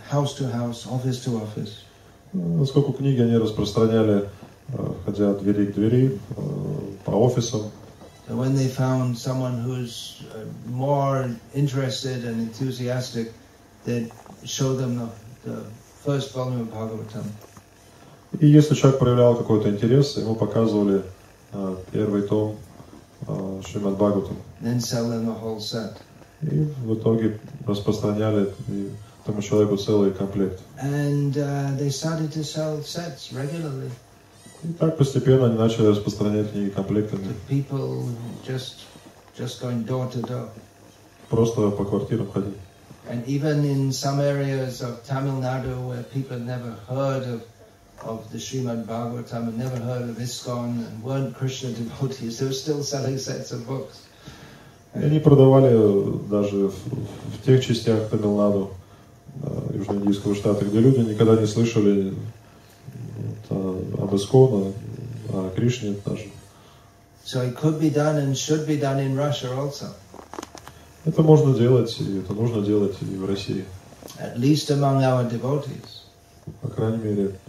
house 0.09 0.35
to 0.35 0.49
house, 0.51 0.87
office 0.87 1.25
to 1.25 1.37
office. 1.37 1.85
Ну, 2.33 2.59
Поскольку 2.61 2.93
книги 2.93 3.21
они 3.21 3.37
распространяли, 3.37 4.29
э, 4.73 4.93
ходя 5.05 5.31
от 5.33 5.43
двери 5.43 5.67
к 5.67 5.75
двери, 5.75 6.19
э, 6.37 6.41
по 7.05 7.11
офисам. 7.13 7.71
So 8.29 8.37
when 8.37 8.55
they 8.55 8.69
found 8.69 9.19
someone 9.19 9.59
who's 9.59 10.23
uh, 10.33 10.45
more 10.71 11.29
interested 11.53 12.25
and 12.25 12.41
enthusiastic, 12.41 13.33
they'd 13.85 14.13
show 14.45 14.77
them 14.77 14.97
the, 14.99 15.51
the 15.51 15.65
first 16.05 16.33
volume 16.33 16.61
of 16.61 16.69
Bhagavatam. 16.73 17.25
И 18.39 18.47
если 18.47 18.77
человек 18.77 19.01
проявлял 19.01 19.35
какой-то 19.35 19.69
интерес, 19.71 20.17
ему 20.17 20.37
показывали 20.37 21.03
э, 21.53 21.77
первый 21.91 22.23
том 22.23 22.57
э, 23.27 23.63
Шримад 23.67 23.95
Бхагаватам. 23.97 24.37
then 24.63 24.79
sell 24.81 25.09
them 25.11 25.27
the 25.27 25.33
whole 25.33 25.59
set. 25.59 25.97
И 26.43 26.73
в 26.85 26.95
итоге 26.95 27.39
распространяли 27.67 28.53
и 28.69 28.91
тому 29.27 29.43
человеку 29.43 29.77
целый 29.77 30.13
комплект. 30.13 30.61
And 30.83 31.37
uh, 31.37 31.77
they 31.77 31.91
started 31.91 32.33
to 32.33 32.43
sell 32.43 32.83
sets 32.83 33.33
regularly 33.33 33.91
И 34.63 34.73
так 34.75 34.97
постепенно 34.97 35.47
они 35.47 35.57
начали 35.57 35.87
распространять 35.87 36.53
книги 36.53 36.71
комплектами, 36.71 37.25
to 37.25 37.35
people 37.49 38.09
just 38.47 38.85
just 39.37 39.61
going 39.61 39.85
door 39.85 40.11
to 40.11 40.21
door. 40.23 40.49
просто 41.29 41.71
по 41.71 41.85
квартирам 41.85 42.31
ходить. 42.31 42.57
And 43.09 43.27
even 43.27 43.65
in 43.65 43.93
some 43.93 44.21
areas 44.21 44.83
of 44.83 45.03
Tamil 45.05 45.41
Nadu 45.41 45.89
where 45.89 46.03
people 46.03 46.39
had 46.39 46.47
never 46.47 46.77
heard 46.89 47.25
of 47.25 47.43
of 48.03 48.31
the 48.33 48.39
Srimad 48.39 48.87
Bhagavatam 48.87 49.49
and 49.49 49.59
never 49.59 49.77
heard 49.77 50.09
of 50.09 50.17
ISKCON 50.17 50.87
and 50.87 51.03
weren't 51.03 51.37
Krishna 51.37 51.71
devotees, 51.73 52.39
they 52.39 52.47
were 52.47 52.53
still 52.53 52.83
selling 52.83 53.19
sets 53.19 53.53
of 53.53 53.67
books. 53.67 54.04
И 54.96 55.04
они 55.04 55.20
продавали 55.20 55.76
даже 56.30 56.70
в, 56.70 57.46
тех 57.46 57.64
частях 57.64 58.10
Тамилнаду, 58.10 58.72
э, 59.44 59.72
Южно-Индийского 59.76 60.36
штата, 60.36 60.66
где 60.66 60.80
люди 60.80 61.00
никогда 61.00 61.36
не 61.36 61.46
слышали 61.46 62.14
вот, 63.50 64.00
об 64.00 64.16
Исконе, 64.16 64.74
о 65.30 65.52
Кришне 65.56 65.96
даже. 66.06 66.26
So 67.26 67.42
it 67.42 67.56
could 67.56 67.80
be 67.80 67.90
done 67.90 68.18
and 68.18 68.36
should 68.36 68.68
be 68.68 68.80
done 68.80 69.00
in 69.00 69.16
Russia 69.16 69.50
also, 69.58 69.88
Это 71.06 71.22
можно 71.24 71.54
делать, 71.54 71.96
и 72.00 72.20
это 72.20 72.34
нужно 72.34 72.62
делать 72.62 72.96
и 73.02 73.16
в 73.16 73.26
России. 73.26 73.66
at 74.20 74.40
least 74.40 74.72
among 74.72 75.04
our 75.04 75.30
devotees. 75.30 76.04
По 76.62 76.68
крайней 76.68 77.04
мере, 77.04 77.40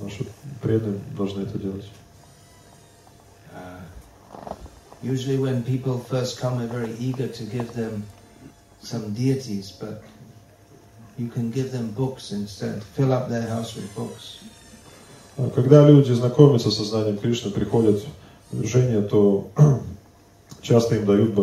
наши 0.00 0.26
преданные 0.60 1.00
должны 1.16 1.42
это 1.42 1.58
делать. 1.58 1.88
Uh, 3.54 4.56
usually, 5.02 5.38
when 5.38 5.62
people 5.62 5.98
first 5.98 6.40
come, 6.40 6.58
we're 6.58 6.66
very 6.66 6.92
eager 6.98 7.28
to 7.28 7.44
give 7.44 7.72
them 7.74 8.04
some 8.80 9.14
deities, 9.14 9.70
but 9.72 10.02
you 11.18 11.28
can 11.28 11.50
give 11.50 11.72
them 11.72 11.90
books 11.90 12.32
instead. 12.32 12.82
Fill 12.82 13.12
up 13.12 13.28
their 13.28 13.46
house 13.48 13.74
with 13.76 13.94
books. 13.94 14.38
А 15.38 15.48
Когда 15.50 15.88
люди 15.88 16.12
знакомятся 16.12 16.70
со 16.70 16.84
знанием 16.84 17.16
Кришны, 17.18 17.50
приходят 17.50 18.02
в 18.50 18.58
движение, 18.58 19.02
то 19.02 19.50
часто 20.60 20.96
им 20.96 21.06
дают 21.06 21.34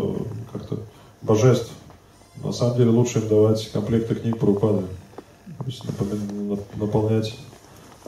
как-то 0.51 0.83
божеств. 1.21 1.71
На 2.43 2.51
самом 2.53 2.77
деле 2.77 2.91
лучше 2.91 3.19
им 3.19 3.27
давать 3.27 3.69
комплекты 3.71 4.15
книг 4.15 4.37
Прабхупады. 4.37 4.85
То 5.57 5.65
есть 5.65 5.83
наполнять 6.77 7.35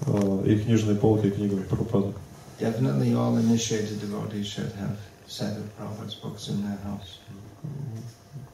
э, 0.05 0.43
их 0.45 0.65
книжные 0.65 0.95
полки 0.95 1.29
книгами 1.29 1.63
Прабхупады. 1.63 2.13
Definitely, 2.59 3.15
all 3.15 3.37
initiated 3.37 3.99
devotees 3.99 4.45
should 4.45 4.71
have 4.73 4.95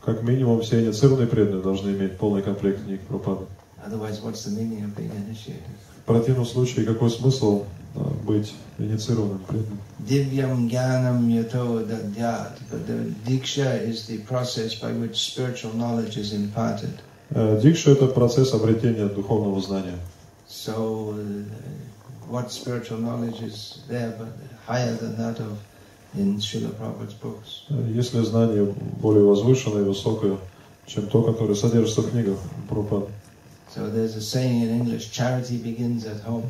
Как 0.04 0.24
минимум 0.24 0.62
все 0.62 0.84
инициированные 0.84 1.28
преданные 1.28 1.62
должны 1.62 1.90
иметь 1.90 2.18
полный 2.18 2.42
комплект 2.42 2.84
книг 2.84 3.02
Прабхупады. 3.02 3.48
Otherwise, 3.86 4.22
what's 4.22 4.44
the 4.44 4.52
meaning 4.52 4.84
of 4.84 4.96
being 4.96 5.12
initiated? 5.12 5.64
В 6.04 6.06
противном 6.06 6.46
случае 6.46 6.86
какой 6.86 7.10
смысл 7.10 7.66
э, 7.96 8.00
быть 8.26 8.54
инициированным 8.78 9.40
преданным? 9.40 9.80
Divyam 10.00 10.70
Jnanam 10.70 11.28
Yato 11.28 11.86
Dadyat. 11.86 12.58
But 12.72 12.86
the 12.88 13.14
Diksha 13.26 13.82
is 13.88 14.08
the 14.08 14.20
process 14.20 14.76
by 14.76 14.92
which 14.92 15.16
spiritual 15.18 15.74
knowledge 15.74 16.18
is 16.18 16.34
imparted. 16.34 17.00
Э, 17.32 17.60
Дикша– 17.62 17.92
это 17.94 18.08
процесс 18.08 18.54
обретения 18.54 19.08
духовного 19.08 19.62
знания. 19.62 20.00
So, 20.48 21.14
uh, 21.14 21.44
what 22.30 22.52
spiritual 22.52 23.00
knowledge 23.00 23.42
is 23.42 23.84
there 23.90 24.14
but 24.18 24.30
higher 24.66 24.96
than 24.96 25.18
that 25.18 25.40
of 25.40 25.58
in 26.20 26.38
Srila 26.38 26.72
Prabhupada's 26.72 27.14
books? 27.14 27.64
Если 27.94 28.22
знание 28.24 28.66
более 29.02 29.24
возвышенное 29.24 29.82
и 29.82 29.86
высокое, 29.86 30.38
чем 30.86 31.08
то, 31.08 31.22
которое 31.24 31.56
содержится 31.56 32.02
в 32.02 32.12
книгах 32.12 32.38
Прабхупады. 32.70 33.12
So, 33.76 33.92
there's 33.92 34.16
a 34.16 34.22
saying 34.22 34.64
in 34.64 34.70
English 34.70 35.12
charity 35.12 35.58
begins 35.58 36.06
at 36.06 36.24
home. 36.26 36.46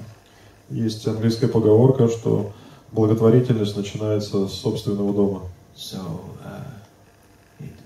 Есть 0.70 1.08
английская 1.08 1.48
поговорка, 1.48 2.08
что 2.08 2.54
благотворительность 2.92 3.76
начинается 3.76 4.48
с 4.48 4.54
собственного 4.54 5.14
дома. 5.14 5.42
So, 5.76 6.00
uh, 6.44 6.64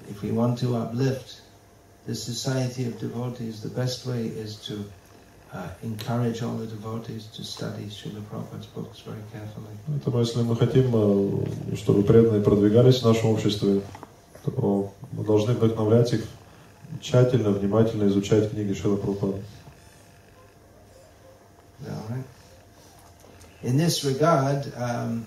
if 0.09 0.21
we 0.21 0.31
want 0.31 0.59
to 0.59 0.75
uplift 0.75 1.41
the 2.05 2.15
society 2.15 2.85
of 2.85 2.99
devotees, 2.99 3.61
the 3.61 3.69
best 3.69 4.05
way 4.05 4.27
is 4.27 4.55
to 4.67 4.83
encourage 5.82 6.42
all 6.42 6.56
the 6.56 6.66
devotees 6.66 7.26
to 7.26 7.42
study 7.44 7.84
Srila 7.84 8.20
Prabhupada's 8.30 8.66
books 8.66 9.00
very 9.00 9.22
carefully. 9.32 9.74
Поэтому 9.86 10.20
если 10.20 10.42
мы 10.42 10.56
хотим, 10.56 10.90
э, 10.94 11.76
чтобы 11.76 12.02
преданные 12.02 12.42
продвигались 12.42 13.00
в 13.00 13.04
нашем 13.04 13.30
обществе, 13.30 13.82
то 14.44 14.92
мы 15.12 15.24
должны 15.24 15.54
вдохновлять 15.54 16.12
их 16.12 16.24
тщательно, 17.00 17.50
внимательно 17.50 18.08
изучать 18.08 18.50
книги 18.50 18.72
Шила 18.74 18.96
Прабхупады. 18.96 19.42
All 21.86 22.08
right. 22.08 22.24
In 23.62 23.76
this 23.76 24.04
regard, 24.04 24.72
um, 24.76 25.26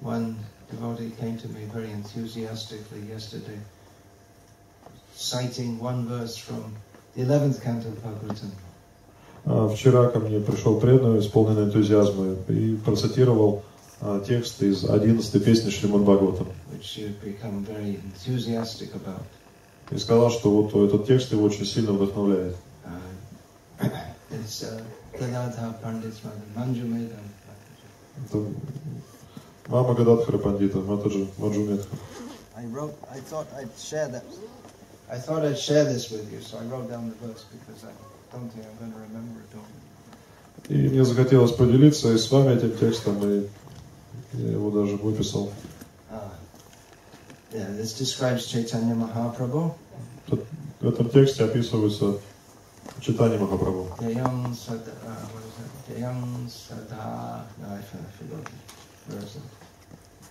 one 0.00 0.36
devotee 0.70 1.12
came 1.20 1.36
to 1.38 1.48
me 1.48 1.64
very 1.72 1.90
enthusiastically 1.90 3.00
yesterday, 3.08 3.58
citing 5.14 5.78
one 5.78 6.06
verse 6.06 6.36
from 6.36 6.74
the 7.17 7.23
11th 7.23 7.61
canto 7.63 7.89
of 7.89 8.01
Bhagavatam. 8.03 8.51
А 9.45 9.67
Вчера 9.69 10.09
ко 10.09 10.19
мне 10.19 10.39
пришел 10.39 10.79
преданный, 10.79 11.19
исполненный 11.19 11.63
энтузиазма, 11.63 12.35
и 12.49 12.75
процитировал 12.75 13.63
а, 14.01 14.19
текст 14.19 14.61
из 14.61 14.83
11 14.87 15.43
песни 15.43 15.69
Шримад 15.69 16.01
Бхагаватам. 16.01 16.47
И 19.89 19.97
сказал, 19.97 20.31
что 20.31 20.51
вот 20.51 20.75
этот 20.75 21.07
текст 21.07 21.31
его 21.31 21.45
очень 21.45 21.65
сильно 21.65 21.93
вдохновляет. 21.93 22.55
Uh, 23.79 23.89
uh. 23.89 24.81
Это 28.25 28.43
мама 29.67 29.93
Гададхара 29.93 30.37
Пандита, 30.37 30.79
Матаджи 30.79 31.27
Маджуметха. 31.37 31.95
I 32.55 32.65
wrote, 32.65 32.95
I 33.11 33.19
thought 33.19 33.47
I'd 33.55 33.69
share 33.77 34.07
that. 34.09 34.23
I 35.09 35.17
thought 35.17 35.45
I'd 35.45 35.57
share 35.57 35.85
this 35.85 36.11
with 36.11 36.31
you, 36.31 36.41
so 36.41 36.57
I 36.57 36.63
wrote 36.63 36.89
down 36.89 37.09
the 37.09 37.15
verse 37.27 37.45
because 37.45 37.83
I 37.85 37.91
don't 38.33 38.49
think 38.49 38.65
I'm 38.67 38.77
going 38.79 38.91
to 38.91 38.99
remember 38.99 39.39
it 39.41 39.55
all. 39.55 39.65
И 40.69 40.73
мне 40.89 41.05
захотелось 41.05 41.51
поделиться 41.53 42.11
и 42.11 42.17
с 42.17 42.29
вами 42.29 42.55
этим 42.55 42.77
текстом, 42.77 43.23
и 43.23 43.47
я 44.33 44.51
его 44.51 44.69
даже 44.71 44.97
выписал. 44.97 45.51
Uh, 46.11 46.17
yeah, 47.53 47.71
this 47.77 47.93
describes 47.93 48.47
Chaitanya 48.47 48.95
Mahaprabhu. 48.95 49.73
В 50.81 50.87
этом 50.89 51.09
тексте 51.09 51.45
описывается 51.45 52.19
читание 52.99 53.39
Махапрабху. 53.39 53.87
Jayam 54.03 54.53
Sada, 54.53 54.91
uh, 55.05 55.25
what 55.33 55.43
is 55.43 55.53
that? 55.57 55.97
Jayam 55.97 56.49
Sada, 56.49 57.45
no, 57.57 57.67
I 57.73 57.81
for- 57.81 57.97
I 57.97 58.11
forgot 58.17 58.43
the 59.07 59.15
verse. 59.15 59.37
Ah, 59.37 59.66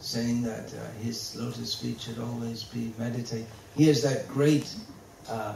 saying 0.00 0.42
that 0.42 0.72
uh, 0.74 1.04
his 1.04 1.34
lotus 1.36 1.74
feet 1.74 2.00
should 2.00 2.18
always 2.18 2.64
be 2.64 2.92
meditated. 2.98 3.46
He 3.76 3.88
is 3.88 4.02
that 4.02 4.28
great 4.28 4.66
uh, 5.28 5.54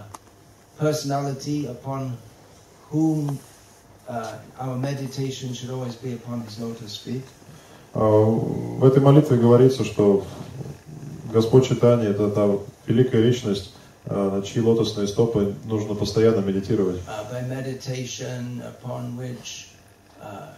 personality 0.79 1.67
upon 1.67 2.17
whom 2.91 3.39
uh, 4.09 4.39
our 4.59 4.77
meditation 4.77 5.55
should 5.55 5.71
always 5.71 5.95
be 5.95 6.15
upon 6.15 6.41
His 6.43 6.59
lotus 6.59 6.97
feet. 6.97 7.23
А, 7.95 8.01
В 8.01 8.85
этой 8.85 9.01
молитве 9.01 9.37
говорится, 9.37 9.85
что 9.85 10.25
Господь 11.33 11.69
Читания – 11.69 12.11
это 12.11 12.31
та 12.31 12.49
великая 12.87 13.23
личность, 13.23 13.73
а, 14.07 14.37
на 14.37 14.43
чьи 14.43 14.61
лотосные 14.61 15.07
стопы 15.07 15.55
нужно 15.65 15.95
постоянно 15.95 16.41
медитировать. 16.41 17.01
uh, 20.21 20.49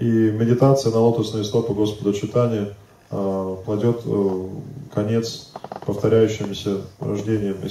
И 0.00 0.30
медитация 0.30 0.92
на 0.92 1.00
лотосные 1.00 1.44
стопы 1.44 1.74
Господа 1.74 2.14
Читания 2.14 2.74
а, 3.10 3.56
кладет 3.66 4.00
э, 4.06 4.48
конец 4.94 5.52
повторяющимся 5.84 6.80
рождением 6.98 7.56
и 7.62 7.68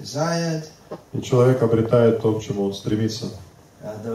desired. 0.00 0.64
И 1.12 1.20
человек 1.20 1.62
обретает 1.62 2.22
то, 2.22 2.32
к 2.32 2.42
чему 2.42 2.64
он 2.64 2.72
стремится. 2.72 3.26
Uh, 3.82 3.98
uh. 4.04 4.06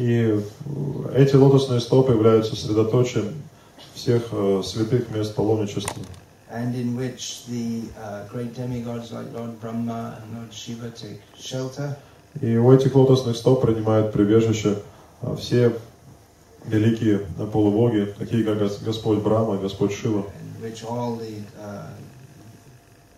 И 0.00 0.14
э, 0.22 0.40
эти 1.16 1.36
лотосные 1.36 1.80
стопы 1.80 2.12
являются 2.12 2.56
средоточием 2.56 3.42
всех 3.94 4.28
э, 4.32 4.62
святых 4.64 5.10
мест 5.10 5.34
паломничества. 5.34 6.02
And 6.55 6.75
in 6.75 6.97
which 6.97 7.45
the 7.47 7.83
uh, 7.97 8.27
great 8.27 8.53
demigods 8.53 9.11
like 9.13 9.31
Lord 9.33 9.59
Brahma 9.61 10.17
and 10.21 10.37
Lord 10.37 10.53
Shiva 10.53 10.89
take 10.91 11.21
shelter. 11.37 11.95
И 12.41 12.57
у 12.57 12.71
этих 12.73 12.93
лотосных 12.95 13.35
стоп 13.37 13.61
принимают 13.61 14.11
прибежище 14.13 14.81
а, 15.21 15.35
все 15.35 15.73
великие 16.65 17.25
а, 17.39 17.45
полубоги, 17.45 18.13
такие 18.17 18.43
как 18.43 18.57
Гос- 18.57 18.83
Господь 18.83 19.19
Брахма 19.19 19.55
и 19.55 19.59
Господь 19.59 19.93
Шива. 19.93 20.25
and 20.25 20.61
which 20.61 20.83
all 20.83 21.15
the 21.15 21.41
uh, 21.61 21.87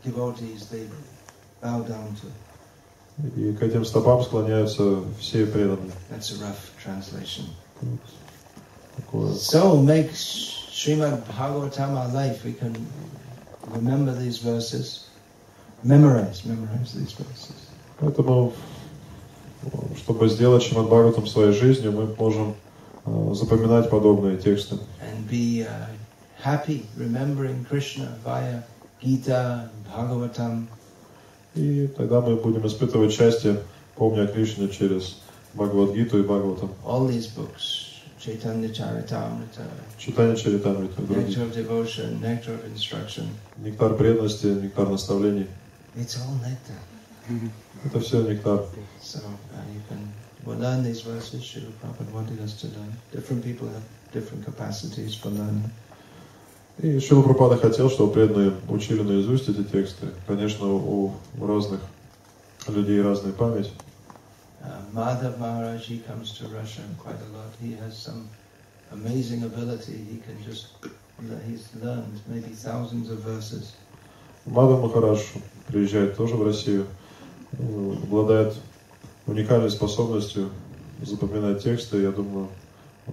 devotees 0.04 0.67
they 0.69 0.88
bow 1.62 1.82
down 1.84 2.15
to. 2.22 2.28
И 3.36 3.54
к 3.54 3.62
этим 3.62 3.86
стопам 3.86 4.24
склоняются 4.24 5.04
все 5.19 5.46
преданные. 5.46 5.91
That's 6.12 6.32
a 6.32 6.38
rough 6.39 6.72
translation. 6.84 7.46
Вот 7.82 8.00
Такое. 8.96 9.34
So 9.34 9.80
make 9.82 10.12
Srimad 10.12 11.24
Bhagavatam 11.28 11.96
our 11.96 12.10
life. 12.12 12.43
We 12.43 12.54
can 12.54 12.76
remember 13.74 14.14
these 14.14 14.38
verses, 14.38 15.09
memorize, 15.83 16.44
memorize 16.44 16.92
these 16.94 17.12
verses. 17.12 17.54
Поэтому, 18.00 18.52
чтобы 19.96 20.28
сделать 20.28 20.62
Шримад 20.62 20.87
Бхагаватам 20.87 21.26
своей 21.26 21.52
жизнью, 21.52 21.92
мы 21.92 22.07
можем 22.16 22.54
а, 23.04 23.35
запоминать 23.35 23.90
подобные 23.90 24.37
тексты. 24.38 24.78
and 25.00 25.28
be 25.28 25.62
uh, 25.66 25.87
happy 26.42 26.85
remembering 26.96 27.64
Krishna 27.68 28.16
via 28.24 28.62
Gita, 29.02 29.68
Bhagavatam, 29.92 30.66
И 31.54 31.88
тогда 31.96 32.20
мы 32.20 32.37
будем 32.37 32.64
испытывать 32.66 33.12
счастье, 33.12 33.61
помня 33.96 34.22
о 34.24 34.26
Кришне 34.28 34.68
через 34.68 35.18
Бхагавадгиту 35.54 36.18
и 36.20 36.22
Бхагаватам. 36.22 36.70
all 36.85 37.07
these 37.09 37.26
books, 37.26 37.88
Chaitanya 38.18 38.68
Charitamrita, 38.68 39.62
Читание 39.96 40.37
Чаритамрита. 40.37 41.02
Nectar 41.02 41.42
of 41.42 41.54
Devotion, 41.54 42.20
Nectar 42.20 42.54
of 42.54 42.66
Instruction. 42.66 43.28
Нектар 43.59 43.94
преданности, 43.94 44.46
нектар 44.46 44.88
наставлений. 44.88 45.46
It's 45.94 46.16
all 46.16 46.35
nectar. 46.42 46.74
Это 47.85 48.00
все 48.00 48.22
нектар. 48.22 48.64
So 49.00 49.20
uh, 49.20 49.62
you 49.72 49.81
can 49.88 50.12
well, 50.44 50.59
learn 50.59 50.83
these 50.83 51.02
verses. 51.02 51.42
Srila 51.44 51.70
Prabhupada 51.81 52.12
wanted 52.12 52.40
us 52.40 52.61
to 52.61 52.66
learn. 52.66 52.92
Different 53.12 53.44
people 53.44 53.68
have 53.68 53.85
different 54.12 54.44
capacities 54.44 55.14
for 55.14 55.31
learning. 55.31 55.70
И 56.78 56.98
Шила 57.00 57.22
Пропада 57.22 57.57
хотел, 57.57 57.90
чтобы 57.90 58.12
преданные 58.12 58.52
учили 58.68 59.02
наизусть 59.02 59.48
эти 59.48 59.62
тексты. 59.62 60.09
Конечно, 60.26 60.66
у 60.66 61.12
разных 61.40 61.81
людей 62.68 63.00
разная 63.00 63.33
память. 63.33 63.70
Uh, 64.62 64.81
Madhav 64.92 65.38
Maharaj, 65.38 65.87
he 65.87 65.99
comes 66.01 66.37
to 66.38 66.49
Russia 66.49 66.83
quite 66.99 67.21
a 67.21 67.37
lot. 67.37 67.53
He 67.61 67.73
has 67.75 67.97
some 67.97 68.29
amazing 68.92 69.44
ability. 69.44 69.97
He 70.11 70.18
can 70.18 70.42
just, 70.44 70.68
he's 71.47 71.68
learned 71.83 72.21
maybe 72.27 72.49
thousands 72.49 73.11
of 73.11 73.18
verses. 73.21 73.75
Мада 74.47 74.77
Махараш 74.77 75.21
приезжает 75.66 76.16
тоже 76.16 76.35
в 76.37 76.42
Россию, 76.42 76.87
э, 77.53 77.94
обладает 78.03 78.55
уникальной 79.27 79.71
способностью 79.71 80.51
запоминать 81.03 81.62
тексты. 81.62 82.01
Я 82.01 82.12
думаю, 82.12 82.49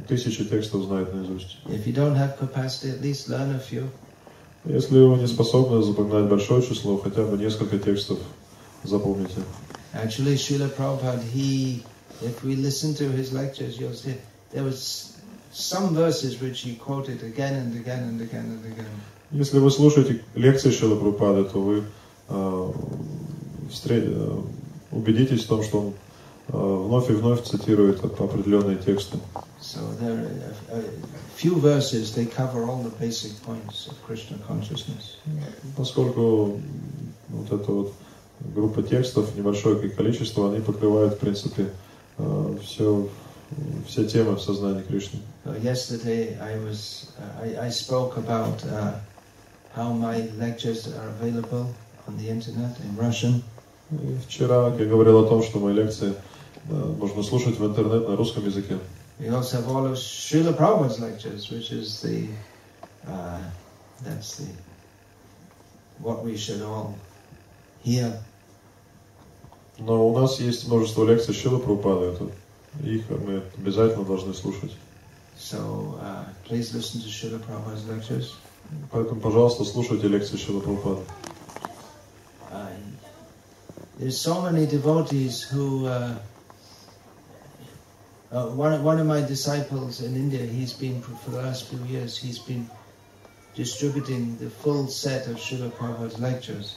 тысячи 0.07 0.45
текстов 0.45 0.83
знает 0.83 1.13
наизусть. 1.13 1.57
If 1.65 1.85
you 1.85 1.93
don't 1.93 2.15
have 2.15 2.39
capacity, 2.39 2.89
at 2.89 3.01
least 3.01 3.27
learn 3.27 3.53
a 3.53 3.59
few. 3.59 3.89
Если 4.63 4.97
вы 4.97 5.17
не 5.17 5.27
способны 5.27 5.83
запоминать 5.83 6.27
большое 6.27 6.61
число, 6.63 6.97
хотя 6.97 7.23
бы 7.23 7.37
несколько 7.37 7.77
текстов 7.77 8.17
запомните. 8.83 9.41
Actually, 9.94 10.36
Srila 10.36 10.68
Prabhupada, 10.68 11.22
he, 11.22 11.82
if 12.22 12.44
we 12.44 12.54
listen 12.56 12.94
to 12.94 13.04
his 13.10 13.32
lectures, 13.32 13.78
you'll 13.78 13.92
see 13.94 14.14
there 14.52 14.62
was 14.64 15.16
some 15.52 15.94
verses 15.94 16.40
which 16.40 16.60
he 16.60 16.76
quoted 16.76 17.22
again 17.24 17.54
and 17.54 17.74
again 17.76 18.02
and 18.04 18.20
again 18.20 18.44
and 18.44 18.64
again. 18.72 18.90
Если 19.32 19.58
вы 19.58 19.70
слушаете 19.70 20.22
лекции 20.34 20.70
Шила 20.70 20.96
Прупады, 20.96 21.44
то 21.44 21.60
вы 21.60 21.84
э, 22.28 22.72
встре- 23.70 24.04
э, 24.06 24.42
убедитесь 24.92 25.44
в 25.44 25.48
том, 25.48 25.62
что 25.62 25.78
он 25.80 25.94
э, 26.48 26.86
вновь 26.86 27.10
и 27.10 27.12
вновь 27.14 27.42
цитирует 27.44 28.04
оп- 28.04 28.20
определенные 28.20 28.76
тексты. 28.76 29.18
So 29.60 29.80
there 30.00 30.12
are 30.16 30.28
a, 30.72 30.78
a 30.78 30.82
few 31.36 31.54
verses, 31.60 32.12
they 32.14 32.26
cover 32.26 32.64
all 32.64 32.82
the 32.82 32.90
basic 32.98 33.32
points 33.44 33.86
of 33.88 33.94
Krishna 34.06 34.36
consciousness. 34.48 35.16
Поскольку 35.76 36.60
вот 37.28 37.52
эта 37.52 37.70
вот 37.72 37.92
группа 38.39 38.83
текстов, 38.83 39.35
небольшое 39.35 39.85
их 39.85 39.95
количество, 39.95 40.49
они 40.49 40.61
покрывают, 40.61 41.15
в 41.15 41.17
принципе, 41.19 41.71
э, 42.17 42.57
все, 42.63 43.09
все 43.87 44.05
темы 44.05 44.35
в 44.35 44.41
сознании 44.41 44.83
Кришны. 44.83 45.19
Yesterday 45.61 46.37
I 46.41 46.57
was, 46.57 47.11
uh, 47.19 47.43
I, 47.43 47.67
I 47.67 47.69
spoke 47.69 48.17
about 48.17 48.63
uh, 48.65 48.95
how 49.75 49.93
my 49.93 50.27
lectures 50.37 50.87
are 50.87 51.09
available 51.09 51.67
on 52.07 52.17
the 52.17 52.29
internet 52.29 52.75
in 52.79 52.97
Russian. 52.97 53.43
И 53.91 54.17
вчера 54.27 54.73
я 54.79 54.85
говорил 54.85 55.23
о 55.23 55.27
том, 55.27 55.43
что 55.43 55.59
мои 55.59 55.73
лекции 55.73 56.13
э, 56.69 56.73
можно 56.73 57.21
слушать 57.21 57.59
в 57.59 57.65
интернет 57.65 58.07
на 58.09 58.15
русском 58.15 58.45
языке. 58.45 58.79
We 59.19 59.29
also 59.29 59.57
have 59.57 59.67
all 59.69 59.85
of 59.85 59.93
Srila 59.93 60.53
Prabhupada's 60.53 60.99
lectures, 60.99 61.49
which 61.49 61.71
is 61.71 62.01
the, 62.01 62.27
uh, 63.07 63.39
that's 64.01 64.37
the, 64.37 64.47
what 65.99 66.25
we 66.25 66.35
should 66.35 66.61
all 66.61 66.95
hear. 67.84 68.12
Но 69.78 70.06
у 70.08 70.18
нас 70.18 70.38
есть 70.40 70.68
множество 70.68 71.04
лекций 71.04 71.32
Шила 71.34 71.58
Прупады, 71.58 72.06
это 72.12 72.30
их 72.84 73.08
мы 73.08 73.42
обязательно 73.56 74.04
должны 74.04 74.34
слушать. 74.34 74.72
So 75.38 75.98
uh, 76.02 76.26
please 76.44 76.74
listen 76.74 77.00
to 77.00 77.08
Srila 77.08 77.40
Prabhupada's 77.40 77.84
lectures. 77.86 78.34
Поэтому, 78.92 79.20
пожалуйста, 79.20 79.64
слушайте 79.64 80.06
лекции 80.06 80.36
Шила 80.36 80.60
Прупады. 80.60 81.00
Uh, 82.52 82.68
there's 83.98 84.18
so 84.18 84.42
many 84.42 84.66
devotees 84.66 85.42
who. 85.42 85.86
Uh, 85.86 86.18
uh, 88.32 88.46
one, 88.48 88.72
of- 88.74 88.82
one 88.84 89.00
of 89.00 89.06
my 89.06 89.20
disciples 89.22 90.02
in 90.02 90.14
India, 90.14 90.44
he's 90.44 90.72
been 90.74 91.00
for 91.02 91.30
the 91.30 91.38
last 91.42 91.68
few 91.68 91.82
years, 91.86 92.16
he's 92.18 92.38
been 92.38 92.68
distributing 93.56 94.36
the 94.38 94.50
full 94.50 94.86
set 94.88 95.26
of 95.26 95.36
Srila 95.36 95.70
Prabhupada's 95.72 96.18
lectures. 96.18 96.76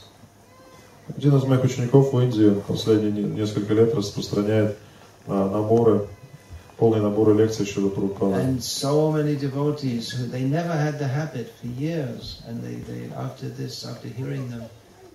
Один 1.16 1.36
из 1.36 1.44
моих 1.44 1.64
учеников 1.64 2.12
в 2.12 2.20
Индии 2.20 2.60
последние 2.66 3.10
не- 3.12 3.22
несколько 3.22 3.74
лет 3.74 3.94
распространяет 3.94 4.76
а, 5.26 5.50
наборы, 5.50 6.06
полные 6.76 7.02
наборы 7.02 7.34
лекций 7.34 7.66
Шила 7.66 7.88
Прупады. 7.88 8.34
And 8.40 8.60
so 8.60 9.10
many 9.10 9.36
devotees 9.36 10.10
who 10.10 10.26
they 10.30 10.42
never 10.42 10.72
had 10.72 10.98
the 10.98 11.08
habit 11.08 11.50
for 11.60 11.66
years, 11.66 12.42
and 12.46 12.62
they, 12.62 12.76
they 12.86 13.10
after 13.16 13.48
this, 13.48 13.84
after 13.84 14.08
hearing 14.08 14.48
them, 14.50 14.62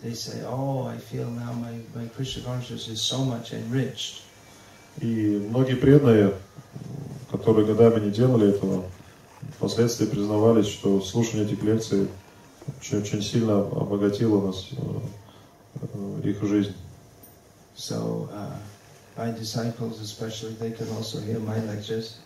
they 0.03 0.13
say, 0.13 0.43
"Oh, 0.45 0.85
I 0.85 0.97
feel 0.97 1.29
now 1.29 1.53
my, 1.53 1.73
my 1.95 2.07
Krishna 2.15 2.43
consciousness 2.43 2.87
is 2.89 3.01
so 3.01 3.23
much 3.23 3.53
enriched." 3.53 4.21
И 5.01 5.41
многие 5.49 5.75
преданные, 5.75 6.33
которые 7.31 7.65
годами 7.65 8.05
не 8.05 8.11
делали 8.11 8.49
этого, 8.49 8.83
впоследствии 9.57 10.05
признавались, 10.05 10.67
что 10.67 11.01
слушание 11.01 11.45
этих 11.45 11.63
лекций 11.63 12.07
очень, 12.79 12.97
очень 12.99 13.21
сильно 13.21 13.59
обогатило 13.59 14.47
нас, 14.47 14.67
э, 14.71 14.75
их 16.23 16.41
жизнь. 16.43 16.73
So 17.75 18.29
uh, 18.31 18.55
my 19.17 19.31
disciples, 19.31 19.99
especially, 19.99 20.53
they 20.53 20.71
can 20.71 20.87
also 20.89 21.19
hear 21.19 21.39
my 21.39 21.59
lectures. 21.65 22.17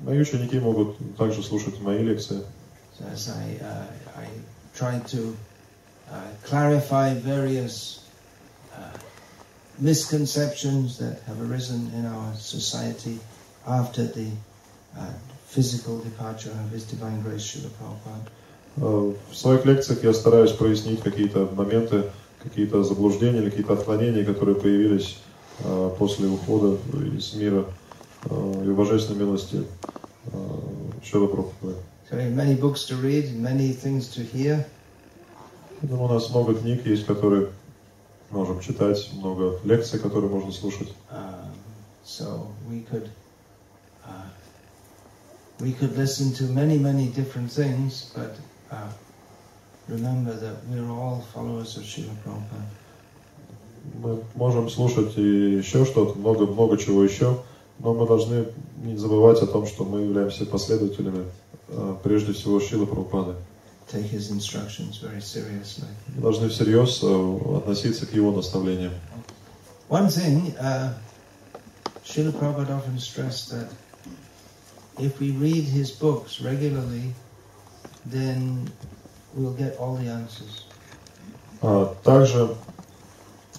Мои 0.00 0.20
ученики 0.20 0.58
могут 0.58 0.96
также 1.16 1.42
слушать 1.42 1.80
мои 1.80 2.02
лекции. 2.02 2.42
So 2.98 3.04
as 3.12 3.28
I 3.28 3.58
uh, 3.62 3.86
I 4.20 4.28
try 4.74 4.98
to 4.98 5.36
uh, 6.10 6.20
clarify 6.44 7.14
various 7.14 8.04
uh, 8.74 8.98
misconceptions 9.78 10.98
that 10.98 11.20
have 11.26 11.40
arisen 11.40 11.90
in 11.94 12.06
our 12.06 12.34
society 12.34 13.18
after 13.66 14.04
the 14.04 14.28
uh, 14.96 15.10
physical 15.46 15.98
departure 16.00 16.50
of 16.50 16.70
His 16.70 16.84
Divine 16.84 17.22
Grace 17.22 17.42
Srila 17.42 17.70
Prabhupada. 17.78 18.28
Э, 18.76 19.14
В 19.30 19.36
своих 19.36 19.64
лекциях 19.64 20.04
я 20.04 20.12
стараюсь 20.12 20.52
прояснить 20.52 21.02
какие-то 21.02 21.46
моменты, 21.46 22.10
какие-то 22.48 22.82
заблуждения 22.84 23.40
или 23.40 23.50
какие-то 23.50 23.74
отклонения, 23.74 24.24
которые 24.24 24.56
появились 24.56 25.18
э, 25.60 25.90
после 25.98 26.28
ухода 26.28 26.78
из 27.16 27.34
мира 27.34 27.64
э, 28.24 28.64
и 28.66 28.70
божественной 28.70 29.20
милости 29.20 29.64
Шила 31.04 31.28
Прабхупады. 31.28 31.76
So 32.10 32.16
many 32.30 32.54
books 32.54 32.84
to 32.86 32.96
read, 32.96 33.34
many 33.34 33.72
things 33.72 34.08
to 34.14 34.22
hear. 34.22 34.64
Поэтому 35.80 36.04
у 36.04 36.08
нас 36.08 36.30
много 36.30 36.54
книг 36.54 36.86
есть, 36.86 37.04
которые 37.04 37.48
можем 38.30 38.60
читать, 38.60 39.10
много 39.12 39.58
лекций, 39.64 39.98
которые 39.98 40.30
можно 40.30 40.52
слушать. 40.52 40.92
Um, 41.10 41.52
so 42.04 42.48
we 42.68 42.80
could 42.90 43.08
uh, 44.04 44.28
we 45.60 45.72
could 45.72 45.96
listen 45.96 46.32
to 46.34 46.44
many 46.44 46.78
many 46.78 47.08
different 47.08 47.50
things, 47.50 48.12
but 48.14 48.36
uh, 48.70 48.90
remember 49.88 50.32
that 50.32 50.56
we're 50.68 50.90
all 50.90 51.24
followers 51.32 51.76
of 51.76 51.84
Srila 51.84 52.14
Prabhupada. 52.24 52.66
Мы 54.02 54.20
можем 54.34 54.68
слушать 54.68 55.16
и 55.16 55.56
еще 55.58 55.84
что-то, 55.84 56.18
много-много 56.18 56.76
чего 56.76 57.04
еще, 57.04 57.38
но 57.78 57.94
мы 57.94 58.06
должны 58.06 58.48
не 58.82 58.96
забывать 58.96 59.40
о 59.42 59.46
том, 59.46 59.66
что 59.66 59.84
мы 59.84 60.00
являемся 60.00 60.44
последователями 60.44 61.24
э, 61.68 61.96
прежде 62.02 62.32
всего 62.32 62.58
Шилы 62.60 62.86
Прабхупады. 62.86 63.36
Take 63.90 64.10
his 64.10 64.32
instructions 64.32 65.00
very 65.00 65.20
seriously. 65.20 65.86
Мы 66.16 66.22
должны 66.22 66.48
всерьез 66.48 67.00
э, 67.02 67.56
относиться 67.56 68.06
к 68.06 68.12
его 68.12 68.32
наставлениям. 68.32 68.92
One 69.88 70.08
thing, 70.08 70.52
uh, 70.58 70.94
Srila 72.04 72.32
Prabhupada 72.32 72.76
often 72.76 72.98
stressed 72.98 73.50
that 73.50 73.68
if 74.98 75.20
we 75.20 75.30
read 75.30 75.64
his 75.64 75.92
books 75.92 76.40
regularly, 76.40 77.14
then 78.04 78.68
А 81.62 81.94
также 82.02 82.54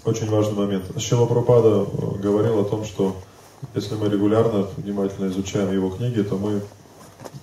очень 0.06 0.30
важный 0.30 0.54
момент. 0.54 0.86
Шила 1.00 1.26
Прабхупада 1.26 1.86
э, 1.86 2.20
говорил 2.20 2.60
о 2.60 2.66
том, 2.66 2.86
что 2.86 3.16
если 3.76 3.96
мы 3.96 4.10
регулярно, 4.10 4.68
внимательно 4.78 5.28
изучаем 5.28 5.72
его 5.72 5.90
книги, 5.90 6.22
то 6.22 6.38
мы 6.38 6.62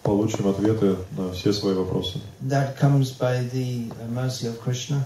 получим 0.02 0.48
ответы 0.48 0.96
на 1.16 1.32
все 1.32 1.52
свои 1.52 1.74
вопросы. 1.74 2.20
That 2.40 2.78
comes 2.80 3.12
by 3.18 3.48
the 3.52 3.90
uh, 3.90 4.08
mercy 4.08 4.46
of 4.46 4.60
Krishna. 4.62 5.04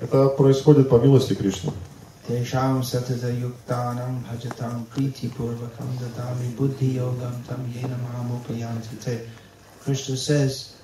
Это 0.00 0.28
происходит 0.28 0.88
по 0.88 0.96
милости 0.96 1.34
Кришны. 1.34 1.72
Te. 9.04 9.20
Krishna 9.84 10.16
says, 10.16 10.74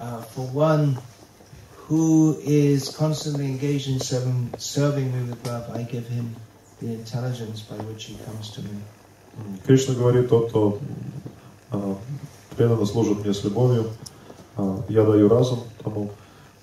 uh, 0.00 0.22
for 0.22 0.46
one 0.46 0.96
who 1.87 2.37
is 2.43 2.89
constantly 2.89 3.47
engaged 3.47 3.89
in 3.89 3.99
serving, 3.99 4.53
serving 4.57 5.11
me 5.11 5.29
with 5.29 5.45
love, 5.47 5.69
I 5.73 5.83
give 5.83 6.07
him 6.07 6.35
the 6.79 6.93
intelligence 6.93 7.61
by 7.61 7.77
which 7.77 8.05
he 8.05 8.15
comes 8.25 8.51
to 8.51 8.61
me. 8.61 8.81
Кришна 9.65 9.95
говорит, 9.95 10.29
тот, 10.29 10.49
кто 10.49 10.79
а, 11.71 11.97
преданно 12.55 12.85
служит 12.85 13.19
мне 13.19 13.33
с 13.33 13.43
любовью, 13.43 13.91
а, 14.55 14.83
я 14.89 15.03
даю 15.03 15.29
разум 15.29 15.63
тому, 15.83 16.11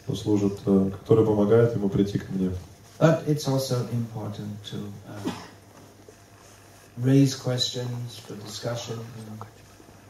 кто 0.05 0.15
служит, 0.15 0.59
а, 0.67 0.91
который 0.91 1.25
помогает 1.25 1.75
ему 1.75 1.89
прийти 1.89 2.19
к 2.19 2.29
мне. 2.31 2.53
But 2.99 3.25
it's 3.27 3.47
also 3.47 3.87
important 3.93 4.63
to 4.71 4.77
uh, 5.07 5.31
raise 6.99 7.35
questions 7.35 8.19
for 8.19 8.35
discussion 8.37 8.99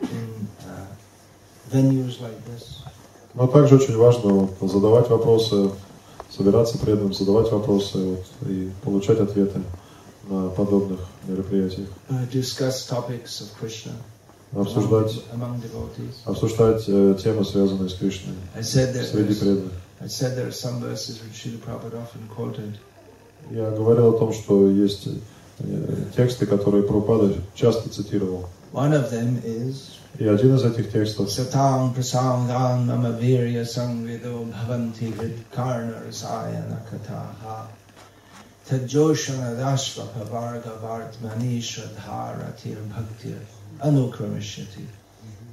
in, 0.01 0.09
in 0.09 0.49
uh, 0.61 0.87
venues 1.71 2.21
like 2.21 2.45
this. 2.45 2.83
Но 3.34 3.48
также 3.48 3.76
очень 3.76 3.96
важно 3.98 4.30
вот, 4.60 4.72
задавать 4.72 5.10
вопросы, 5.10 5.70
собираться 6.30 6.78
преданным, 6.78 7.14
задавать 7.14 7.52
вопросы 7.52 7.98
вот, 7.98 8.50
и 8.50 8.72
получать 8.84 9.20
ответы 9.20 9.62
на 10.30 10.50
подобных 10.50 11.00
мероприятиях. 11.28 11.88
Uh, 12.10 12.28
Обсуждать, 14.54 15.24
обсуждать 16.26 16.84
э, 16.88 17.16
темы, 17.24 17.46
связанные 17.46 17.90
с 17.90 17.94
Кришной, 17.94 18.34
среди 19.06 19.34
преданных. 19.40 19.72
Я 23.50 23.72
говорил 23.72 24.10
о 24.10 24.20
том, 24.20 24.34
что 24.34 24.70
есть 24.70 25.08
э, 25.60 25.96
тексты, 26.18 26.46
которые 26.46 26.84
Прабхупада 26.84 27.34
часто 27.56 27.90
цитировал. 27.90 28.48
One 28.73 28.93
of 28.93 29.11
them 29.11 29.43
is 29.45 29.97
И 30.19 30.27
один 30.27 30.55
из 30.55 30.65
этих 30.65 30.91
текстов 30.91 31.29
Satang 31.31 31.95
prasangan 31.95 32.87
mama 32.87 33.13
virya 33.13 33.65
sangvido 33.65 34.51
bhavanti 34.51 35.13
vid 35.13 35.45
karna 35.53 36.01
rasayana 36.09 36.81
kataha 36.89 37.67
tajoshana 38.67 39.57
dashva 39.61 40.07
pavarga 40.17 40.81
vartmani 40.81 41.61
shradhara 41.61 42.57
tir 42.57 42.77
bhaktir 42.89 43.39
anukramishati. 43.81 44.87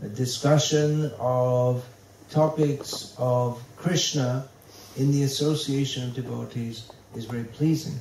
A 0.04 0.08
discussion 0.08 1.12
of 1.20 1.84
topics 2.30 3.14
of 3.18 3.62
Krishna 3.78 4.48
in 4.98 5.12
the 5.12 5.24
association 5.24 6.10
of 6.10 6.16
devotees 6.16 6.90
is 7.16 7.26
very 7.26 7.44
pleasing. 7.44 8.00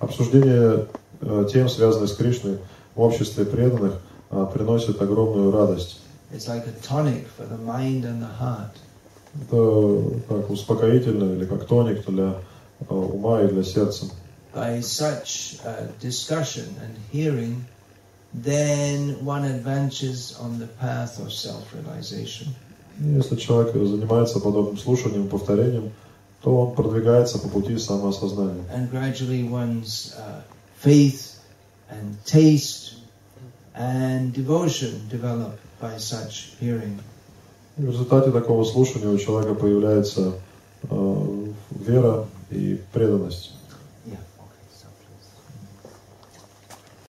Обсуждение 0.00 0.86
э, 1.20 1.46
тем, 1.52 1.68
связанных 1.68 2.08
с 2.08 2.14
Кришной, 2.14 2.58
в 2.94 3.00
обществе 3.00 3.44
преданных 3.44 3.92
э, 3.92 3.98
приносит 4.43 5.01
огромную 5.01 5.51
радость. 5.51 6.01
It's 6.31 6.47
like 6.47 6.65
a 6.67 6.73
tonic 6.81 7.27
for 7.37 7.45
the 7.45 7.57
mind 7.57 8.03
and 8.03 8.21
the 8.21 8.37
heart. 8.39 8.75
Это 9.41 10.21
как 10.27 10.49
успокоительно 10.49 11.33
или 11.35 11.45
как 11.45 11.65
тоник 11.65 12.05
для 12.05 12.35
э, 12.89 12.93
ума 12.93 13.41
и 13.41 13.47
для 13.47 13.63
сердца. 13.63 14.07
by 14.55 14.79
such 14.79 15.57
uh, 15.65 15.85
discussion 15.99 16.73
and 16.81 16.95
hearing, 17.11 17.65
then 18.33 19.23
one 19.23 19.43
advances 19.43 20.35
on 20.39 20.57
the 20.59 20.67
path 20.67 21.19
of 21.19 21.31
self-realization. 21.31 22.55
Если 22.97 23.35
человек 23.35 23.73
занимается 23.73 24.39
подобным 24.39 24.77
слушанием, 24.77 25.27
повторением, 25.27 25.91
то 26.41 26.55
он 26.55 26.75
продвигается 26.75 27.37
по 27.39 27.49
пути 27.49 27.77
самоосознания. 27.77 28.63
And 28.73 28.89
gradually 28.89 29.43
one's 29.43 30.15
uh, 30.17 30.41
faith 30.77 31.37
and 31.89 32.15
taste 32.25 32.84
and 33.77 34.33
devotion 34.33 35.07
develop 35.09 35.59
by 35.81 35.97
such 35.97 36.53
hearing. 36.59 36.99
В 37.77 37.85
результате 37.85 38.31
такого 38.31 38.63
слушания 38.63 39.09
у 39.09 39.17
человека 39.17 39.53
появляется 39.53 40.33
э, 40.89 41.45
вера 41.71 42.25
и 42.49 42.79
преданность. 42.93 43.54